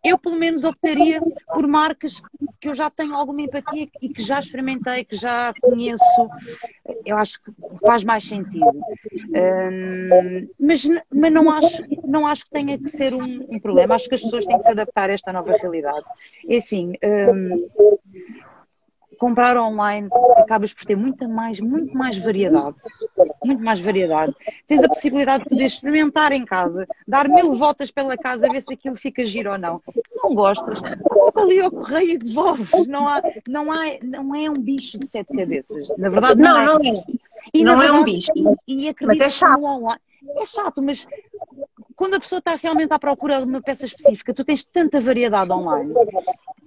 Eu, 0.04 0.16
pelo 0.16 0.36
menos, 0.36 0.62
optaria 0.62 1.20
por 1.52 1.66
marcas 1.66 2.22
que 2.60 2.68
eu 2.68 2.74
já 2.74 2.88
tenho 2.88 3.14
alguma 3.14 3.42
empatia 3.42 3.88
e 4.00 4.08
que 4.08 4.22
já 4.22 4.38
experimentei, 4.38 5.04
que 5.04 5.16
já 5.16 5.52
conheço. 5.60 6.28
Eu 7.04 7.18
acho 7.18 7.42
que 7.42 7.50
faz 7.84 8.04
mais 8.04 8.24
sentido. 8.24 8.64
Um, 9.34 10.48
mas, 10.60 10.86
mas 11.12 11.32
não 11.32 11.50
acho 11.50 11.63
acho, 11.66 11.82
não 12.06 12.26
acho 12.26 12.44
que 12.44 12.50
tenha 12.50 12.78
que 12.78 12.88
ser 12.88 13.14
um, 13.14 13.40
um, 13.50 13.58
problema, 13.58 13.94
acho 13.94 14.08
que 14.08 14.14
as 14.14 14.22
pessoas 14.22 14.46
têm 14.46 14.58
que 14.58 14.64
se 14.64 14.70
adaptar 14.70 15.10
a 15.10 15.12
esta 15.12 15.32
nova 15.32 15.52
realidade. 15.52 16.04
É 16.48 16.56
assim, 16.56 16.92
um, 17.02 17.68
comprar 19.14 19.56
online 19.56 20.08
acabas 20.36 20.72
por 20.72 20.84
ter 20.84 20.96
muita 20.96 21.26
mais, 21.26 21.58
muito 21.60 21.96
mais 21.96 22.18
variedade. 22.18 22.76
Muito 23.44 23.64
mais 23.64 23.80
variedade. 23.80 24.34
Tens 24.66 24.82
a 24.82 24.88
possibilidade 24.88 25.44
de 25.44 25.50
poder 25.50 25.64
experimentar 25.64 26.32
em 26.32 26.44
casa, 26.44 26.86
dar 27.06 27.28
mil 27.28 27.54
voltas 27.54 27.90
pela 27.90 28.16
casa, 28.16 28.48
ver 28.50 28.62
se 28.62 28.74
aquilo 28.74 28.96
fica 28.96 29.24
giro 29.24 29.52
ou 29.52 29.58
não. 29.58 29.80
Não 30.22 30.34
gostas, 30.34 30.80
vais 30.80 31.36
ali 31.36 31.60
ao 31.60 31.70
correio 31.70 32.12
e 32.12 32.18
devolves. 32.18 32.86
Não, 32.86 33.08
há, 33.08 33.22
não, 33.48 33.72
há, 33.72 33.84
não 34.02 34.34
é 34.34 34.50
um 34.50 34.54
bicho 34.54 34.98
de 34.98 35.06
sete 35.06 35.34
cabeças. 35.34 35.88
Na 35.96 36.08
verdade, 36.08 36.40
não, 36.40 36.52
não 36.52 36.60
é. 36.60 36.64
Não 36.64 36.98
é, 36.98 37.04
e, 37.52 37.64
não 37.64 37.78
verdade, 37.78 37.98
é 37.98 38.00
um 38.00 38.04
bicho. 38.04 38.32
E, 38.66 38.84
e 38.84 38.88
acredito 38.88 39.18
mas 39.18 39.20
é 39.20 39.28
chato. 39.28 39.88
É 40.38 40.46
chato, 40.46 40.82
mas 40.82 41.06
quando 41.96 42.14
a 42.14 42.20
pessoa 42.20 42.38
está 42.38 42.54
realmente 42.54 42.92
à 42.92 42.98
procura 42.98 43.38
de 43.38 43.44
uma 43.44 43.60
peça 43.60 43.84
específica, 43.84 44.34
tu 44.34 44.44
tens 44.44 44.64
tanta 44.64 45.00
variedade 45.00 45.52
online. 45.52 45.92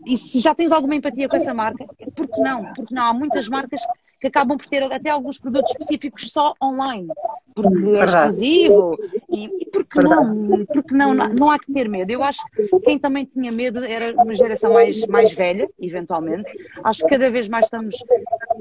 E 0.06 0.18
se 0.18 0.40
já 0.40 0.56
tens 0.56 0.72
alguma 0.72 0.96
empatia 0.96 1.28
com 1.28 1.36
essa 1.36 1.54
marca, 1.54 1.86
por 2.16 2.28
que 2.28 2.42
não? 2.42 2.72
Porque 2.74 2.94
não, 2.94 3.04
há 3.04 3.14
muitas 3.14 3.48
marcas 3.48 3.82
que 4.20 4.28
acabam 4.28 4.58
por 4.58 4.66
ter 4.68 4.84
até 4.84 5.10
alguns 5.10 5.38
produtos 5.38 5.72
específicos 5.72 6.32
só 6.32 6.54
online, 6.62 7.08
porque 7.54 7.76
é 7.76 7.82
Verdade. 7.82 8.12
é 8.12 8.20
exclusivo 8.20 8.98
e, 9.30 9.46
e 9.46 9.66
porque 9.72 10.00
não, 10.00 10.66
porque 10.66 10.94
não, 10.96 11.14
não 11.14 11.52
há 11.52 11.60
que 11.60 11.72
ter 11.72 11.88
medo. 11.88 12.12
Eu 12.12 12.24
acho 12.24 12.40
que 12.52 12.80
quem 12.80 12.98
também 12.98 13.26
tinha 13.26 13.52
medo 13.52 13.84
era 13.84 14.16
uma 14.16 14.34
geração 14.34 14.74
mais, 14.74 15.06
mais 15.06 15.32
velha, 15.34 15.70
eventualmente. 15.80 16.50
Acho 16.84 17.04
que 17.04 17.10
cada 17.10 17.30
vez 17.30 17.48
mais 17.48 17.66
estamos. 17.66 17.96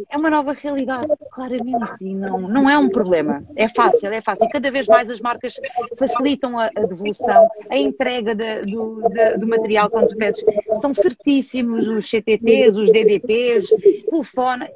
É 0.08 0.16
uma 0.16 0.30
nova 0.30 0.52
realidade, 0.52 1.06
claramente, 1.30 2.02
e 2.02 2.14
não, 2.14 2.40
não 2.40 2.70
é 2.70 2.78
um 2.78 2.88
problema. 2.88 3.42
É 3.56 3.68
fácil, 3.68 4.08
é 4.08 4.20
fácil. 4.20 4.48
Cada 4.50 4.70
vez 4.70 4.86
mais 4.86 5.10
as 5.10 5.20
marcas 5.20 5.54
facilitam 5.98 6.58
a, 6.58 6.66
a 6.66 6.80
devolução, 6.86 7.48
a 7.68 7.76
entrega 7.76 8.34
de, 8.34 8.60
do, 8.62 9.02
de, 9.08 9.38
do 9.38 9.46
material 9.46 9.90
quando 9.90 10.08
tu 10.08 10.16
pedes. 10.16 10.44
São 10.74 10.92
certíssimos 10.92 11.86
os 11.86 12.08
CTTs, 12.08 12.76
os 12.76 12.90
DDPs, 12.90 13.68
telefone. 14.10 14.68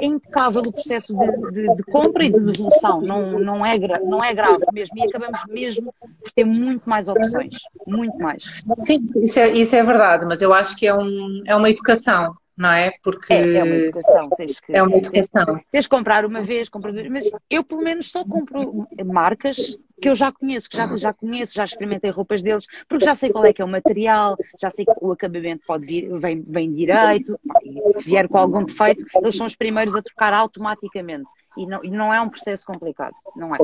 É 0.00 0.06
impecável 0.06 0.62
o 0.66 0.72
processo 0.72 1.16
de, 1.16 1.52
de, 1.52 1.76
de, 1.76 1.82
compra 1.84 2.24
e 2.24 2.30
de 2.30 2.40
devolução, 2.40 3.00
não, 3.00 3.38
não, 3.38 3.66
é, 3.66 3.76
não 4.04 4.22
é 4.22 4.32
grave 4.32 4.64
mesmo, 4.72 4.96
e 4.96 5.02
acabamos 5.02 5.40
mesmo 5.48 5.92
por 6.00 6.32
ter 6.32 6.44
muito 6.44 6.88
mais 6.88 7.08
opções, 7.08 7.56
muito 7.86 8.16
mais. 8.18 8.44
Sim, 8.78 9.02
isso 9.22 9.38
é, 9.38 9.50
isso 9.50 9.74
é 9.74 9.82
verdade, 9.82 10.24
mas 10.24 10.40
eu 10.40 10.52
acho 10.52 10.76
que 10.76 10.86
é, 10.86 10.94
um, 10.94 11.42
é 11.46 11.54
uma 11.54 11.70
educação 11.70 12.34
não 12.58 12.72
é? 12.72 12.92
Porque 13.04 13.32
é, 13.32 13.56
é 13.56 13.62
uma 13.62 13.74
educação, 13.76 14.28
tens 14.36 14.58
que, 14.58 14.74
é 14.74 14.82
uma 14.82 14.96
educação. 14.96 15.44
Tens, 15.46 15.64
tens 15.70 15.84
de 15.84 15.88
comprar 15.88 16.24
uma 16.24 16.42
vez, 16.42 16.68
comprar 16.68 16.92
duas, 16.92 17.08
mas 17.08 17.30
eu 17.48 17.62
pelo 17.62 17.82
menos 17.82 18.10
só 18.10 18.24
compro 18.24 18.88
marcas 19.06 19.78
que 20.02 20.08
eu 20.08 20.14
já 20.14 20.32
conheço, 20.32 20.68
que 20.68 20.76
já, 20.76 20.96
já 20.96 21.12
conheço, 21.12 21.54
já 21.54 21.64
experimentei 21.64 22.10
roupas 22.10 22.42
deles, 22.42 22.66
porque 22.88 23.04
já 23.04 23.14
sei 23.14 23.30
qual 23.30 23.44
é 23.44 23.52
que 23.52 23.62
é 23.62 23.64
o 23.64 23.68
material, 23.68 24.36
já 24.60 24.70
sei 24.70 24.84
que 24.84 24.92
o 25.00 25.12
acabamento 25.12 25.62
pode 25.66 25.86
vir, 25.86 26.08
vem, 26.18 26.42
vem 26.46 26.72
direito, 26.72 27.38
e 27.64 27.92
se 27.92 28.04
vier 28.04 28.28
com 28.28 28.38
algum 28.38 28.64
defeito, 28.64 29.04
eles 29.14 29.36
são 29.36 29.46
os 29.46 29.54
primeiros 29.54 29.94
a 29.94 30.02
trocar 30.02 30.32
automaticamente. 30.32 31.28
E 31.56 31.66
não, 31.66 31.84
e 31.84 31.90
não 31.90 32.14
é 32.14 32.20
um 32.20 32.28
processo 32.28 32.64
complicado, 32.66 33.14
não 33.34 33.54
é? 33.54 33.58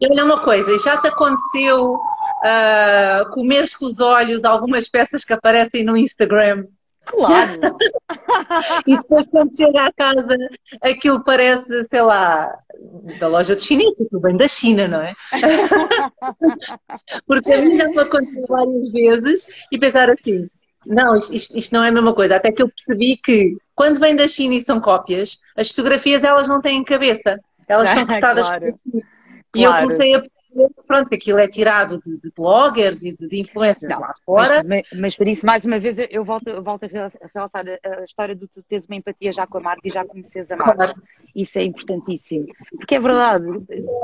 E 0.00 0.06
olha 0.10 0.24
uma 0.24 0.42
coisa, 0.42 0.78
já 0.78 0.98
te 0.98 1.08
aconteceu 1.08 1.94
uh, 1.94 3.30
comeres 3.32 3.74
com 3.74 3.86
os 3.86 4.00
olhos 4.00 4.44
algumas 4.44 4.88
peças 4.88 5.24
que 5.24 5.32
aparecem 5.32 5.84
no 5.84 5.96
Instagram 5.96 6.66
Claro! 7.10 7.60
e 8.86 8.96
depois 8.96 9.26
quando 9.26 9.56
chega 9.56 9.86
à 9.86 9.92
casa 9.92 10.36
aquilo 10.82 11.22
parece, 11.24 11.84
sei 11.84 12.02
lá, 12.02 12.56
da 13.18 13.28
loja 13.28 13.56
de 13.56 13.62
chinês, 13.62 13.92
aquilo 13.92 14.20
vem 14.20 14.36
da 14.36 14.48
China, 14.48 14.88
não 14.88 15.00
é? 15.00 15.14
Porque 17.26 17.52
a 17.52 17.62
mim 17.62 17.76
já 17.76 17.88
me 17.88 17.98
aconteceu 17.98 18.44
várias 18.48 18.90
vezes 18.92 19.46
e 19.70 19.78
pensar 19.78 20.08
assim, 20.10 20.48
não, 20.86 21.16
isto, 21.16 21.56
isto, 21.56 21.74
não 21.74 21.84
é 21.84 21.88
a 21.88 21.92
mesma 21.92 22.14
coisa. 22.14 22.36
Até 22.36 22.52
que 22.52 22.62
eu 22.62 22.68
percebi 22.68 23.16
que 23.16 23.56
quando 23.74 24.00
vem 24.00 24.16
da 24.16 24.28
China 24.28 24.54
e 24.54 24.64
são 24.64 24.80
cópias, 24.80 25.38
as 25.56 25.70
fotografias 25.70 26.24
elas 26.24 26.48
não 26.48 26.60
têm 26.60 26.82
cabeça. 26.84 27.38
Elas 27.68 27.88
são 27.90 28.06
cortadas 28.06 28.46
claro. 28.46 28.78
por 28.90 29.02
E 29.54 29.62
claro. 29.62 29.76
eu 29.76 29.82
comecei 29.82 30.14
a 30.14 30.22
pronto, 30.86 31.14
aquilo 31.14 31.38
é 31.38 31.48
tirado 31.48 32.00
de, 32.00 32.18
de 32.18 32.30
bloggers 32.36 33.02
e 33.02 33.12
de, 33.12 33.28
de 33.28 33.40
influencers 33.40 33.92
não, 33.92 34.00
lá 34.00 34.14
fora. 34.24 34.64
Mas, 34.66 34.82
mas, 34.98 35.16
por 35.16 35.28
isso, 35.28 35.46
mais 35.46 35.64
uma 35.64 35.78
vez, 35.78 35.98
eu 36.10 36.24
volto, 36.24 36.48
eu 36.48 36.62
volto 36.62 36.84
a 36.84 36.88
realçar 37.34 37.64
a, 37.66 38.00
a, 38.00 38.04
história 38.04 38.34
de 38.34 38.46
tu 38.46 38.62
teres 38.62 38.86
uma 38.86 38.96
empatia 38.96 39.32
já 39.32 39.46
com 39.46 39.58
a 39.58 39.60
marca 39.60 39.82
e 39.84 39.90
já 39.90 40.04
conheces 40.04 40.50
a 40.50 40.56
marca. 40.56 40.74
Claro. 40.74 41.02
Isso 41.34 41.58
é 41.58 41.62
importantíssimo. 41.62 42.46
Porque 42.76 42.96
é 42.96 43.00
verdade, 43.00 43.44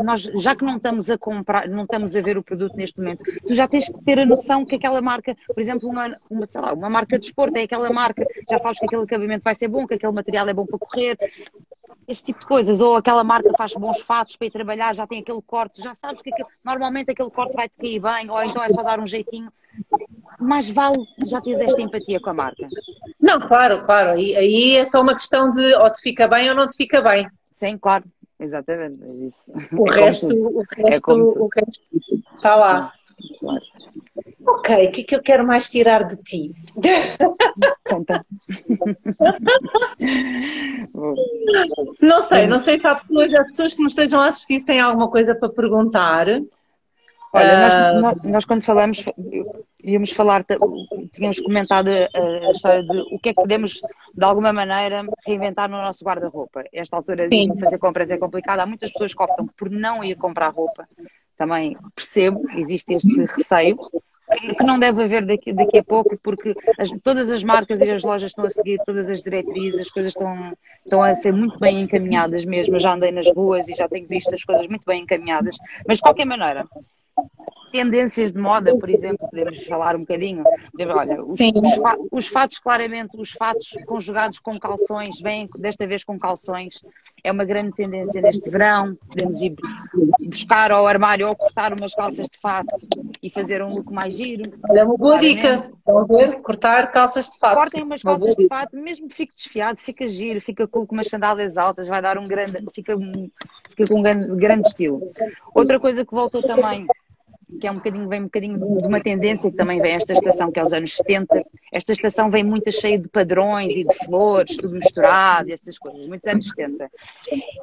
nós, 0.05 0.23
já 0.23 0.55
que 0.55 0.65
não 0.65 0.76
estamos 0.76 1.11
a 1.11 1.19
comprar, 1.19 1.69
não 1.69 1.83
estamos 1.83 2.15
a 2.15 2.21
ver 2.21 2.38
o 2.38 2.43
produto 2.43 2.76
neste 2.76 2.99
momento, 2.99 3.25
tu 3.47 3.55
já 3.55 3.67
tens 3.67 3.88
que 3.88 4.05
ter 4.05 4.19
a 4.19 4.26
noção 4.26 4.65
que 4.65 4.76
aquela 4.76 5.00
marca, 5.03 5.37
por 5.47 5.61
exemplo, 5.61 5.88
uma, 5.88 6.17
uma, 6.31 6.47
sei 6.47 6.61
lá, 6.61 6.73
uma 6.73 6.88
marca 6.88 7.19
de 7.19 7.26
esporte 7.26 7.59
é 7.59 7.62
aquela 7.62 7.91
marca, 7.91 8.25
já 8.49 8.59
sabes 8.59 8.79
que 8.79 8.87
aquele 8.87 9.03
acabamento 9.03 9.43
vai 9.43 9.55
ser 9.55 9.69
bom, 9.69 9.87
que 9.87 9.95
aquele 9.95 10.12
material 10.12 10.49
é 10.49 10.55
bom 10.55 10.67
para 10.67 10.79
correr, 10.79 11.19
esse 12.09 12.23
tipo 12.23 12.41
de 12.41 12.47
coisas, 12.47 12.81
ou 12.81 12.97
aquela 12.97 13.25
marca 13.25 13.51
faz 13.57 13.75
bons 13.75 14.01
fatos 14.01 14.37
para 14.37 14.47
ir 14.47 14.51
trabalhar, 14.51 14.95
já 14.95 15.07
tem 15.07 15.21
aquele 15.21 15.43
corte, 15.43 15.83
já 15.83 15.95
sabes 15.95 16.23
que 16.23 16.33
aquele, 16.33 16.49
normalmente 16.65 17.11
aquele 17.11 17.31
corte 17.31 17.55
vai 17.55 17.69
te 17.69 17.77
cair 17.77 18.01
bem, 18.01 18.31
ou 18.31 18.43
então 18.43 18.63
é 18.63 18.69
só 18.69 18.83
dar 18.83 19.01
um 19.01 19.07
jeitinho. 19.07 19.51
Mas 20.39 20.71
vale 20.71 20.97
já 21.27 21.41
teres 21.41 21.61
esta 21.61 21.81
empatia 21.81 22.21
com 22.21 22.31
a 22.31 22.35
marca. 22.35 22.67
Não, 23.21 23.41
claro, 23.41 23.83
claro. 23.83 24.11
Aí, 24.11 24.35
aí 24.37 24.77
é 24.77 24.85
só 24.85 25.01
uma 25.01 25.15
questão 25.15 25.51
de 25.51 25.75
ou 25.75 25.91
te 25.91 26.01
fica 26.01 26.29
bem 26.29 26.49
ou 26.49 26.55
não 26.55 26.69
te 26.69 26.77
fica 26.77 27.01
bem. 27.03 27.29
Sim, 27.51 27.77
claro. 27.79 28.05
Exatamente. 28.39 29.03
É 29.03 29.13
isso. 29.27 29.53
O, 29.73 29.91
é 29.91 30.05
resto, 30.05 30.27
o 30.29 30.63
resto, 30.63 31.11
é 31.11 31.15
o 31.15 31.49
resto 31.49 31.83
está 32.37 32.55
lá. 32.55 32.93
Claro. 33.41 33.63
Ok, 34.47 34.87
o 34.87 34.93
que 34.93 35.01
é 35.01 35.05
que 35.05 35.15
eu 35.17 35.23
quero 35.23 35.47
mais 35.47 35.69
tirar 35.69 36.05
de 36.05 36.17
ti? 36.23 36.53
Conta. 37.89 38.25
não 42.00 42.23
sei, 42.28 42.47
não 42.47 42.59
sei 42.59 42.78
se 42.78 42.87
há 42.87 42.95
pessoas, 42.95 43.35
as 43.35 43.47
pessoas 43.47 43.75
que 43.75 43.83
nos 43.83 43.92
estejam 43.92 44.21
a 44.21 44.28
assistir 44.28 44.64
têm 44.64 44.80
alguma 44.80 45.11
coisa 45.11 45.35
para 45.35 45.49
perguntar. 45.49 46.26
Olha, 47.33 47.61
nós, 47.61 47.75
ah, 47.76 47.92
nós, 48.00 48.14
nós, 48.23 48.45
quando 48.45 48.62
falamos, 48.62 49.04
íamos 49.83 50.11
falar, 50.11 50.45
tínhamos 51.12 51.38
comentado 51.40 51.88
a, 51.88 52.52
história 52.52 52.83
de 52.83 52.99
o 53.12 53.18
que 53.18 53.30
é 53.30 53.35
que 53.35 53.40
podemos, 53.40 53.80
de 54.14 54.25
alguma 54.25 54.52
maneira, 54.52 55.04
reinventar 55.26 55.68
no 55.68 55.76
nosso 55.76 56.04
guarda-roupa. 56.04 56.64
Esta 56.73 56.97
altura 56.97 57.28
Sim. 57.28 57.52
de 57.52 57.61
fazer 57.61 57.78
compras 57.78 58.11
é 58.11 58.16
complicada. 58.16 58.62
Há 58.62 58.66
muitas 58.66 58.90
pessoas 58.90 59.12
que 59.12 59.23
optam 59.23 59.47
por 59.56 59.71
não 59.71 60.02
ir 60.02 60.16
comprar 60.16 60.49
roupa. 60.49 60.88
Também 61.37 61.76
percebo, 61.95 62.42
existe 62.56 62.95
este 62.95 63.14
receio, 63.21 63.76
que 64.59 64.64
não 64.64 64.78
deve 64.78 65.04
haver 65.04 65.25
daqui, 65.25 65.52
daqui 65.52 65.78
a 65.78 65.85
pouco, 65.85 66.18
porque 66.23 66.54
as, 66.78 66.90
todas 67.02 67.30
as 67.30 67.45
marcas 67.45 67.80
e 67.80 67.90
as 67.90 68.02
lojas 68.02 68.33
estão 68.33 68.45
a 68.45 68.50
seguir 68.50 68.80
todas 68.85 69.09
as 69.09 69.23
diretrizes, 69.23 69.80
as 69.80 69.90
coisas 69.90 70.12
estão, 70.12 70.52
estão 70.83 71.02
a 71.02 71.14
ser 71.14 71.33
muito 71.33 71.59
bem 71.59 71.83
encaminhadas 71.83 72.45
mesmo. 72.45 72.76
Eu 72.76 72.80
já 72.80 72.95
andei 72.95 73.12
nas 73.12 73.30
ruas 73.30 73.68
e 73.68 73.75
já 73.75 73.88
tenho 73.88 74.06
visto 74.09 74.35
as 74.35 74.45
coisas 74.45 74.66
muito 74.66 74.85
bem 74.85 75.02
encaminhadas, 75.02 75.56
mas 75.87 75.99
de 75.99 76.02
qualquer 76.02 76.25
maneira, 76.25 76.66
tendências 77.71 78.33
de 78.33 78.39
moda, 78.39 78.77
por 78.77 78.89
exemplo, 78.89 79.29
podemos 79.29 79.65
falar 79.67 79.97
um 79.97 80.01
bocadinho. 80.01 80.45
Olha, 80.95 81.23
os, 81.23 81.39
os, 81.39 82.09
os, 82.11 82.27
fatos, 82.27 82.59
claramente, 82.59 83.17
os 83.17 83.31
fatos 83.31 83.71
conjugados 83.87 84.39
com 84.39 84.59
calções, 84.59 85.21
vêm 85.21 85.49
desta 85.59 85.87
vez 85.87 86.05
com 86.05 86.19
calções, 86.19 86.83
é 87.23 87.31
uma 87.31 87.45
grande 87.45 87.73
tendência 87.73 88.21
neste 88.21 88.49
verão. 88.51 88.97
Podemos 89.09 89.41
ir 89.43 89.55
buscar 90.21 90.71
ao 90.71 90.87
armário 90.87 91.29
ou 91.29 91.37
cortar 91.37 91.73
umas 91.73 91.95
calças 91.95 92.27
de 92.27 92.39
fato 92.39 92.75
e 93.23 93.31
fazer 93.31 93.63
um 93.63 93.75
look 93.75 93.93
mais 93.93 94.15
giro. 94.15 94.43
Olha, 94.69 94.81
é 94.81 94.85
uma 94.85 94.97
boa 94.97 95.19
dica. 95.19 95.65
Estão 95.79 96.07
ver? 96.07 96.41
Cortar 96.41 96.91
calças 96.93 97.29
de 97.29 97.39
fato. 97.39 97.57
Cortem 97.57 97.83
umas 97.83 98.03
calças 98.03 98.35
de 98.37 98.47
fato, 98.47 98.77
mesmo 98.77 99.09
que 99.09 99.15
fique 99.15 99.35
desfiado, 99.35 99.79
fica 99.79 100.07
giro, 100.07 100.41
fica 100.41 100.67
cool, 100.67 100.87
com 100.87 100.95
umas 100.95 101.09
sandálias 101.09 101.57
altas, 101.57 101.89
vai 101.89 102.01
dar 102.01 102.19
um 102.19 102.27
grande, 102.27 102.57
fica, 102.75 102.97
fica 103.71 103.87
com 103.89 103.99
um 104.01 104.03
grande, 104.03 104.35
grande 104.37 104.69
estilo. 104.69 105.01
Outra 105.55 105.79
coisa 105.79 106.05
que 106.05 106.15
voltou 106.15 106.43
também 106.43 106.87
que 107.61 107.67
é 107.67 107.71
um 107.71 107.76
bocadinho, 107.76 108.09
vem 108.09 108.21
um 108.21 108.25
bocadinho 108.25 108.59
de 108.59 108.87
uma 108.87 109.00
tendência 109.00 109.50
que 109.50 109.57
também 109.57 109.81
vem 109.81 109.95
esta 109.95 110.12
estação, 110.12 110.50
que 110.50 110.59
é 110.59 110.62
os 110.62 110.73
anos 110.73 110.97
70. 110.97 111.45
Esta 111.73 111.93
estação 111.93 112.31
vem 112.31 112.43
muito 112.43 112.73
cheia 112.73 112.99
de 112.99 113.09
padrões 113.09 113.75
e 113.75 113.85
de 113.85 113.95
flores, 114.05 114.57
tudo 114.57 114.75
misturado, 114.75 115.53
essas 115.53 115.79
coisas, 115.79 116.07
muitos 116.09 116.26
anos 116.26 116.49
70. 116.49 116.91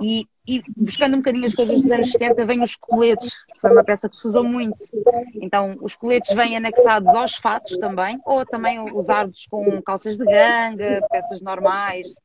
E, 0.02 0.26
e 0.48 0.62
buscando 0.76 1.16
um 1.16 1.18
bocadinho 1.18 1.46
as 1.46 1.56
coisas 1.56 1.82
dos 1.82 1.92
anos 1.92 2.12
70, 2.12 2.46
vem 2.46 2.62
os 2.62 2.76
coletes, 2.76 3.30
que 3.54 3.60
foi 3.62 3.72
uma 3.72 3.84
peça 3.84 4.10
que 4.10 4.20
se 4.20 4.28
usou 4.28 4.44
muito. 4.44 4.76
Então, 5.36 5.78
os 5.82 5.96
coletes 5.96 6.34
vêm 6.36 6.58
anexados 6.58 7.10
aos 7.10 7.36
fatos 7.36 7.78
também, 7.78 8.20
ou 8.26 8.46
também 8.46 8.80
usados 8.94 9.48
com 9.50 9.82
calças 9.82 10.18
de 10.18 10.26
ganga, 10.26 11.06
peças 11.10 11.42
normais, 11.42 12.16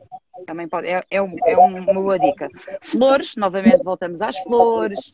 também 0.47 0.69
pode, 0.69 0.89
é, 0.89 1.03
é, 1.11 1.17
é, 1.17 1.57
uma 1.59 1.93
boa 1.93 2.19
dica. 2.19 2.49
Flores, 2.83 3.37
novamente 3.37 3.83
voltamos 3.83 4.23
às 4.23 4.37
flores. 4.39 5.11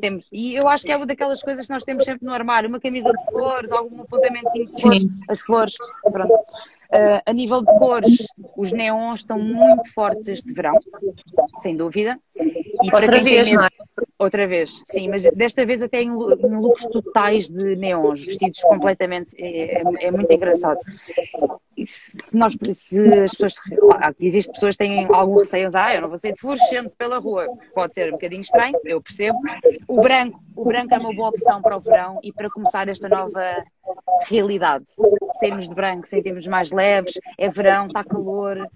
Temos, 0.00 0.26
e 0.30 0.54
eu 0.54 0.68
acho 0.68 0.84
que 0.84 0.92
é 0.92 0.96
uma 0.96 1.06
daquelas 1.06 1.42
coisas 1.42 1.66
que 1.66 1.72
nós 1.72 1.84
temos 1.84 2.04
sempre 2.04 2.24
no 2.26 2.32
armário, 2.32 2.68
uma 2.68 2.80
camisa 2.80 3.10
de 3.10 3.24
flores, 3.26 3.72
algum 3.72 4.02
apontamento 4.02 4.50
de 4.52 4.80
flores, 4.80 5.02
Sim. 5.02 5.20
as 5.28 5.40
flores, 5.40 5.74
pronto. 6.10 6.34
Uh, 6.96 7.20
a 7.26 7.32
nível 7.32 7.60
de 7.60 7.78
cores, 7.78 8.26
os 8.56 8.72
neons 8.72 9.20
estão 9.20 9.38
muito 9.38 9.92
fortes 9.92 10.28
este 10.28 10.52
verão, 10.52 10.74
sem 11.56 11.76
dúvida. 11.76 12.18
E 12.34 12.94
Outra 12.94 13.22
vez, 13.22 13.48
medo, 13.48 13.60
não 13.60 13.64
é? 13.66 13.68
Outra 14.18 14.46
vez, 14.46 14.82
sim, 14.86 15.08
mas 15.08 15.22
desta 15.34 15.66
vez 15.66 15.82
até 15.82 16.00
em, 16.02 16.08
em 16.08 16.60
looks 16.60 16.86
totais 16.86 17.50
de 17.50 17.76
neons, 17.76 18.22
vestidos 18.22 18.60
completamente. 18.62 19.34
É, 19.38 19.78
é, 19.78 19.82
é 20.06 20.10
muito 20.10 20.32
engraçado 20.32 20.78
se, 21.84 22.36
nós, 22.36 22.56
se 22.72 23.00
as 23.00 23.32
pessoas, 23.32 23.54
existem 24.20 24.54
pessoas 24.54 24.76
que 24.76 24.84
têm 24.84 25.06
algum 25.12 25.38
receio, 25.38 25.68
ah, 25.74 25.94
eu 25.94 26.02
não 26.02 26.08
vou 26.08 26.16
sair 26.16 26.34
fluorescente 26.38 26.96
pela 26.96 27.18
rua, 27.18 27.46
pode 27.74 27.94
ser 27.94 28.08
um 28.08 28.12
bocadinho 28.12 28.40
estranho, 28.40 28.78
eu 28.84 29.02
percebo. 29.02 29.38
O 29.86 30.00
branco, 30.00 30.40
o 30.54 30.64
branco 30.64 30.94
é 30.94 30.98
uma 30.98 31.12
boa 31.12 31.28
opção 31.28 31.60
para 31.60 31.76
o 31.76 31.80
verão 31.80 32.18
e 32.22 32.32
para 32.32 32.48
começar 32.48 32.88
esta 32.88 33.08
nova 33.08 33.42
realidade. 34.28 34.86
Sairmos 35.38 35.68
de 35.68 35.74
branco, 35.74 36.08
sentimos 36.08 36.46
mais 36.46 36.70
leves, 36.70 37.14
é 37.36 37.50
verão, 37.50 37.86
está 37.88 38.04
calor. 38.04 38.66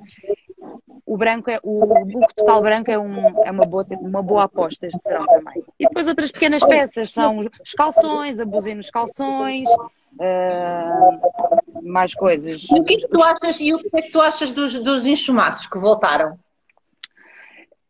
O 1.07 1.17
branco 1.17 1.51
é, 1.51 1.59
o 1.65 1.89
total 2.37 2.63
branco 2.63 2.91
é, 2.91 2.99
um, 2.99 3.45
é 3.45 3.51
uma, 3.51 3.67
boa, 3.67 3.87
uma 4.01 4.23
boa 4.23 4.45
aposta 4.45 4.87
este 4.87 5.01
verão 5.05 5.27
também. 5.27 5.65
E 5.79 5.87
depois 5.87 6.07
outras 6.07 6.31
pequenas 6.31 6.63
peças 6.65 7.11
são 7.11 7.41
os 7.41 7.73
calções, 7.73 8.39
abusem 8.39 8.75
nos 8.75 8.91
calções, 8.91 9.69
uh, 9.71 11.60
mais 11.83 12.15
coisas. 12.15 12.67
E 12.71 12.81
o 12.81 12.85
que 12.85 12.95
é 12.95 12.97
que 12.99 13.09
tu 13.09 13.23
achas, 13.23 13.61
e 13.61 13.75
o 13.75 13.79
que 13.79 13.97
é 13.97 14.03
que 14.03 14.11
tu 14.11 14.21
achas 14.21 14.53
dos, 14.53 14.75
dos 14.75 15.07
enxumaços 15.07 15.67
que 15.67 15.79
voltaram? 15.79 16.37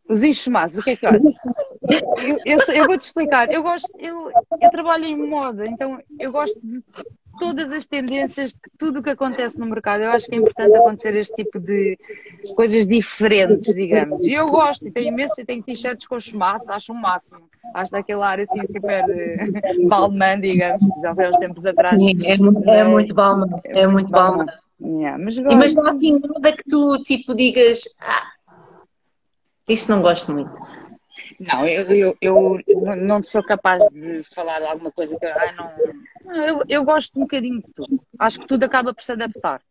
Os 0.09 0.23
enxumaços, 0.23 0.79
o 0.79 0.83
que 0.83 0.91
é 0.91 0.97
que 0.97 1.07
olha? 1.07 1.21
Eu, 1.89 2.37
eu, 2.45 2.75
eu 2.75 2.87
vou-te 2.87 3.03
explicar. 3.03 3.53
Eu 3.53 3.63
gosto, 3.63 3.89
eu, 3.99 4.31
eu 4.61 4.71
trabalho 4.71 5.05
em 5.05 5.17
moda, 5.17 5.65
então 5.67 6.01
eu 6.19 6.31
gosto 6.31 6.59
de 6.63 6.83
todas 7.39 7.71
as 7.73 7.87
tendências, 7.87 8.57
tudo 8.79 9.01
o 9.01 9.03
que 9.03 9.11
acontece 9.11 9.59
no 9.59 9.67
mercado. 9.67 10.03
Eu 10.03 10.11
acho 10.11 10.27
que 10.27 10.35
é 10.35 10.39
importante 10.39 10.77
acontecer 10.77 11.15
este 11.15 11.35
tipo 11.37 11.59
de 11.59 11.99
coisas 12.55 12.87
diferentes, 12.87 13.75
digamos. 13.75 14.21
E 14.23 14.33
eu 14.33 14.47
gosto, 14.47 14.87
e 14.87 14.91
tenho 14.91 15.09
imenso, 15.09 15.41
e 15.41 15.45
tenho 15.45 15.63
t-shirts 15.63 16.07
com 16.07 16.19
chumaços, 16.19 16.69
acho 16.69 16.93
o 16.93 16.97
um 16.97 17.01
máximo. 17.01 17.49
Acho 17.75 17.93
daquele 17.93 18.23
ar 18.23 18.41
assim 18.41 18.65
super 18.67 19.05
uh, 19.09 19.89
balmã, 19.89 20.39
digamos, 20.41 20.87
já 21.03 21.15
foi 21.15 21.27
há 21.27 21.31
uns 21.31 21.39
tempos 21.39 21.67
atrás. 21.67 22.01
Sim, 22.01 22.19
é, 22.25 22.37
muito, 22.37 22.69
é 22.69 22.85
muito 22.85 23.15
balmã, 23.15 23.47
é, 23.65 23.87
muito 23.87 24.11
balmã. 24.11 24.47
Yeah, 24.83 25.23
mas 25.23 25.37
gosto. 25.37 25.53
Imagina 25.53 25.91
assim, 25.91 26.19
nada 26.19 26.57
que 26.57 26.65
tu 26.65 27.03
tipo 27.03 27.35
digas, 27.35 27.83
ah, 28.01 28.33
isso 29.69 29.91
não 29.91 30.01
gosto 30.01 30.33
muito. 30.33 30.59
Não, 31.41 31.67
eu, 31.67 32.15
eu, 32.21 32.61
eu 32.67 32.97
não 32.97 33.25
sou 33.25 33.43
capaz 33.43 33.89
de 33.89 34.23
falar 34.35 34.63
alguma 34.63 34.93
coisa 34.93 35.19
que 35.19 35.25
ah, 35.25 35.53
não. 35.57 36.37
Eu, 36.37 36.63
eu 36.69 36.85
gosto 36.85 37.17
um 37.19 37.23
bocadinho 37.23 37.63
de 37.63 37.73
tudo. 37.73 37.99
Acho 38.19 38.41
que 38.41 38.47
tudo 38.47 38.65
acaba 38.65 38.93
por 38.93 39.03
se 39.03 39.13
adaptar. 39.13 39.63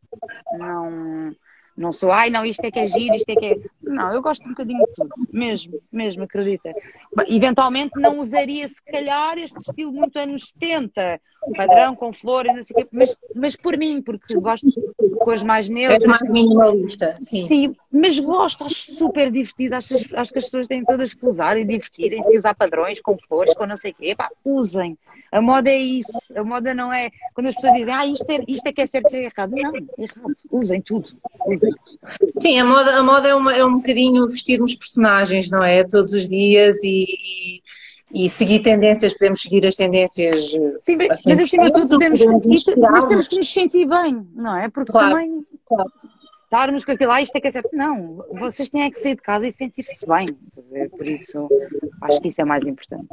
Não, 0.57 1.31
não 1.77 1.91
sou, 1.91 2.11
ai 2.11 2.31
não, 2.31 2.43
isto 2.43 2.65
é 2.65 2.71
que 2.71 2.79
é 2.79 2.87
giro, 2.87 3.15
isto 3.15 3.29
é 3.29 3.35
que 3.35 3.45
é. 3.45 3.57
Não, 3.83 4.11
eu 4.11 4.21
gosto 4.21 4.43
um 4.45 4.49
bocadinho 4.49 4.83
de 4.83 4.93
tudo, 4.93 5.13
mesmo, 5.31 5.79
mesmo, 5.91 6.23
acredita. 6.23 6.73
Eventualmente 7.27 7.99
não 7.99 8.19
usaria, 8.19 8.67
se 8.67 8.83
calhar, 8.83 9.37
este 9.37 9.59
estilo 9.59 9.93
muito 9.93 10.17
anos 10.17 10.49
70, 10.49 11.21
padrão 11.55 11.95
com 11.95 12.11
flores, 12.13 12.55
não 12.55 12.63
sei 12.63 12.73
o 12.73 12.77
quê, 12.77 12.87
mas, 12.91 13.15
mas 13.35 13.55
por 13.55 13.77
mim, 13.77 14.01
porque 14.01 14.35
gosto 14.35 14.67
de 14.67 15.09
cores 15.19 15.43
mais 15.43 15.67
neutras. 15.67 16.03
É 16.03 16.07
mais 16.07 16.21
minimalista, 16.21 17.17
sim. 17.19 17.43
Sim, 17.45 17.75
mas 17.91 18.19
gosto, 18.19 18.63
acho 18.63 18.91
super 18.91 19.31
divertido, 19.31 19.75
acho, 19.75 19.95
acho 20.15 20.31
que 20.31 20.39
as 20.39 20.45
pessoas 20.45 20.67
têm 20.67 20.83
todas 20.83 21.13
que 21.13 21.25
usar 21.25 21.57
e 21.57 21.65
divertirem-se, 21.65 22.37
usar 22.37 22.53
padrões 22.53 23.01
com 23.01 23.17
flores, 23.17 23.53
com 23.53 23.65
não 23.65 23.77
sei 23.77 23.91
o 23.91 23.95
quê, 23.95 24.15
pá, 24.15 24.29
usem. 24.43 24.97
A 25.31 25.41
moda 25.41 25.69
é 25.69 25.77
isso, 25.77 26.11
a 26.35 26.43
moda 26.43 26.73
não 26.73 26.91
é. 26.91 27.09
Quando 27.33 27.47
as 27.47 27.55
pessoas 27.55 27.73
dizem, 27.73 27.93
ah, 27.93 28.05
isto 28.05 28.29
é, 28.29 28.43
isto 28.47 28.67
é 28.67 28.73
que 28.73 28.81
é 28.81 28.87
certo, 28.87 29.05
isto 29.05 29.17
é 29.17 29.25
errado. 29.25 29.51
Não, 29.51 29.75
é 29.75 29.81
errado, 29.97 30.33
usem 30.51 30.81
tudo, 30.81 31.09
usem 31.47 31.71
Sim, 32.37 32.59
a 32.59 32.65
moda, 32.65 32.95
a 32.95 33.03
moda 33.03 33.27
é, 33.27 33.35
uma, 33.35 33.55
é 33.55 33.63
um 33.63 33.75
bocadinho 33.75 34.27
vestirmos 34.27 34.75
personagens, 34.75 35.49
não 35.49 35.63
é? 35.63 35.83
Todos 35.83 36.13
os 36.13 36.27
dias 36.27 36.77
e, 36.83 37.05
e 37.05 37.61
seguir 38.27 38.59
tendências, 38.59 39.13
podemos 39.13 39.41
seguir 39.41 39.65
as 39.65 39.75
tendências. 39.75 40.51
Sim, 40.81 40.97
assim, 41.09 41.29
mas 41.29 41.39
acima 41.43 41.65
de 41.65 41.73
tudo 41.73 41.89
podemos, 41.89 42.19
nós 42.77 43.05
temos 43.05 43.27
que 43.27 43.37
nos 43.37 43.51
sentir 43.51 43.87
bem, 43.87 44.27
não 44.33 44.57
é? 44.57 44.69
Porque 44.69 44.91
claro, 44.91 45.15
também 45.15 45.45
claro. 45.65 45.91
estarmos 46.43 46.85
com 46.85 46.91
aquilo, 46.91 47.11
ah, 47.11 47.21
isto 47.21 47.35
é 47.35 47.41
que 47.41 47.47
é 47.47 47.51
certo. 47.51 47.69
Não, 47.73 48.25
vocês 48.39 48.69
têm 48.69 48.83
é 48.83 48.89
que 48.89 48.97
sair 48.99 49.15
de 49.15 49.21
casa 49.21 49.47
e 49.47 49.53
sentir-se 49.53 50.05
bem. 50.07 50.25
Por 50.89 51.05
isso, 51.05 51.47
acho 52.01 52.21
que 52.21 52.27
isso 52.29 52.41
é 52.41 52.45
mais 52.45 52.65
importante. 52.65 53.07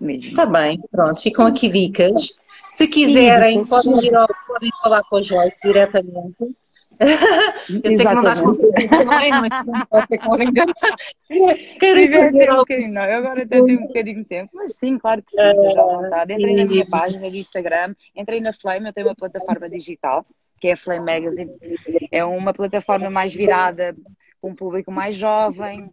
Mesmo. 0.00 0.30
Está 0.30 0.46
bem, 0.46 0.80
pronto, 0.90 1.20
ficam 1.20 1.46
aqui 1.46 1.68
dicas. 1.68 2.32
Se 2.70 2.86
quiserem, 2.86 3.66
podem, 3.66 4.06
ir 4.06 4.14
ao, 4.14 4.26
podem 4.46 4.70
falar 4.82 5.02
com 5.04 5.16
a 5.16 5.22
Joyce 5.22 5.56
diretamente. 5.62 6.56
Eu 7.82 7.90
sei 7.90 7.96
que 7.96 8.14
não 8.14 8.22
dás 8.22 8.40
conselhos 8.40 8.90
também, 8.90 9.30
mas 9.30 9.86
pode 9.88 10.06
ser 10.06 10.18
com 10.18 10.32
alguém 10.32 10.52
Quero 10.52 12.52
um 12.52 12.56
bocadinho, 12.56 12.92
não. 12.92 13.04
Eu 13.04 13.18
agora 13.18 13.42
até 13.42 13.62
tenho 13.62 13.80
um 13.80 13.86
bocadinho 13.86 14.18
de 14.18 14.24
tempo, 14.24 14.50
mas 14.54 14.76
sim, 14.76 14.98
claro 14.98 15.22
que 15.22 15.30
sim, 15.30 15.40
esteja 15.40 15.80
à 15.80 15.84
vontade. 15.84 16.34
Entrei 16.34 16.56
na 16.56 16.66
minha 16.66 16.86
página 16.86 17.30
do 17.30 17.36
Instagram, 17.36 17.94
entrei 18.14 18.40
na 18.40 18.52
Flame, 18.52 18.86
eu 18.86 18.92
tenho 18.92 19.06
uma 19.06 19.14
plataforma 19.14 19.68
digital, 19.68 20.26
que 20.60 20.68
é 20.68 20.72
a 20.72 20.76
Flame 20.76 21.06
Magazine. 21.06 21.50
É 22.12 22.24
uma 22.24 22.52
plataforma 22.52 23.08
mais 23.08 23.32
virada 23.32 23.96
para 24.40 24.50
um 24.50 24.54
público 24.54 24.90
mais 24.90 25.16
jovem, 25.16 25.90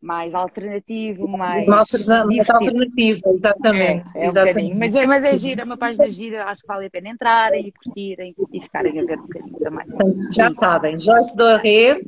mais 0.00 0.34
alternativo, 0.34 1.26
mais. 1.26 1.66
Mais 1.66 2.50
alternativo, 2.50 3.22
exatamente. 3.26 4.16
É, 4.16 4.24
é 4.24 4.26
exatamente. 4.26 4.74
Um 4.74 4.78
mas, 4.78 4.94
é, 4.94 5.06
mas 5.06 5.24
é 5.24 5.38
gira, 5.38 5.62
é 5.62 5.64
uma 5.64 5.76
página 5.76 6.10
gira, 6.10 6.44
acho 6.44 6.62
que 6.62 6.68
vale 6.68 6.86
a 6.86 6.90
pena 6.90 7.08
entrarem 7.08 7.66
e 7.66 7.72
curtirem 7.72 8.34
e 8.52 8.60
ficarem 8.60 8.98
a 9.00 9.04
ver 9.04 9.18
um 9.18 9.22
bocadinho 9.22 9.58
também. 9.58 9.86
Já 10.32 10.50
Isso. 10.50 10.60
sabem, 10.60 10.98
Joyce 10.98 11.36
Doré 11.36 12.00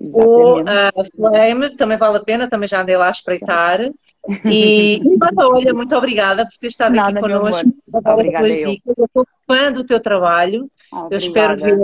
o 0.00 0.60
uh, 0.60 0.64
Flame, 1.16 1.76
também 1.76 1.98
vale 1.98 2.18
a 2.18 2.24
pena, 2.24 2.48
também 2.48 2.68
já 2.68 2.82
andei 2.82 2.96
lá 2.96 3.08
a 3.08 3.10
espreitar. 3.10 3.80
E, 4.44 5.00
olha, 5.36 5.74
muito 5.74 5.96
obrigada 5.96 6.44
por 6.44 6.56
ter 6.58 6.68
estado 6.68 6.94
Nada, 6.94 7.10
aqui 7.10 7.20
connosco. 7.20 7.68
Obrigada 7.92 8.48
eu. 8.48 8.70
Dicas. 8.70 8.94
eu 8.96 9.08
sou 9.12 9.26
fã 9.46 9.72
do 9.72 9.84
teu 9.84 10.00
trabalho. 10.00 10.70
eu 11.10 11.16
espero 11.16 11.56
ver 11.56 11.78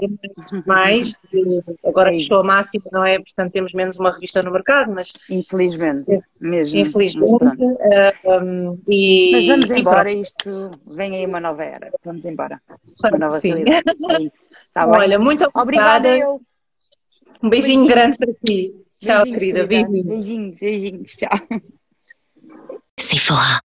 mais. 0.65 1.19
Agora 1.85 2.13
fechou 2.13 2.41
a 2.41 2.45
máxima, 2.45 2.85
não 2.93 3.05
é? 3.05 3.19
Portanto, 3.19 3.53
temos 3.53 3.73
menos 3.73 3.99
uma 3.99 4.13
revista 4.13 4.43
no 4.43 4.53
mercado, 4.53 4.93
mas. 4.93 5.13
Infelizmente, 5.29 6.23
mesmo. 6.41 6.79
Infelizmente. 6.79 7.43
Mas, 7.43 8.15
um, 8.25 8.79
e, 8.89 9.33
mas 9.33 9.47
vamos 9.47 9.71
embora, 9.73 10.13
isto 10.13 10.71
vem 10.87 11.17
aí 11.17 11.27
uma 11.27 11.41
nova 11.41 11.65
era. 11.65 11.91
Vamos 12.05 12.25
embora. 12.25 12.61
Uma 13.03 13.19
nova 13.19 13.41
Sim. 13.41 13.65
É. 13.69 13.83
Tá 14.73 14.87
Olha, 14.87 15.19
muito 15.19 15.51
obrigada. 15.53 16.09
Obrigada 16.09 16.17
eu. 16.17 16.41
Um 17.45 17.51
beijinho, 17.51 17.85
beijinho. 17.85 17.87
grande 17.87 18.17
para 18.17 18.33
ti. 18.43 18.75
Tchau, 18.99 19.25
querida. 19.25 19.67
Beijinhos, 19.67 20.07
beijinhos. 20.07 20.59
Beijinhos, 20.59 21.13
tchau. 21.13 21.39
Sephora. 22.99 23.61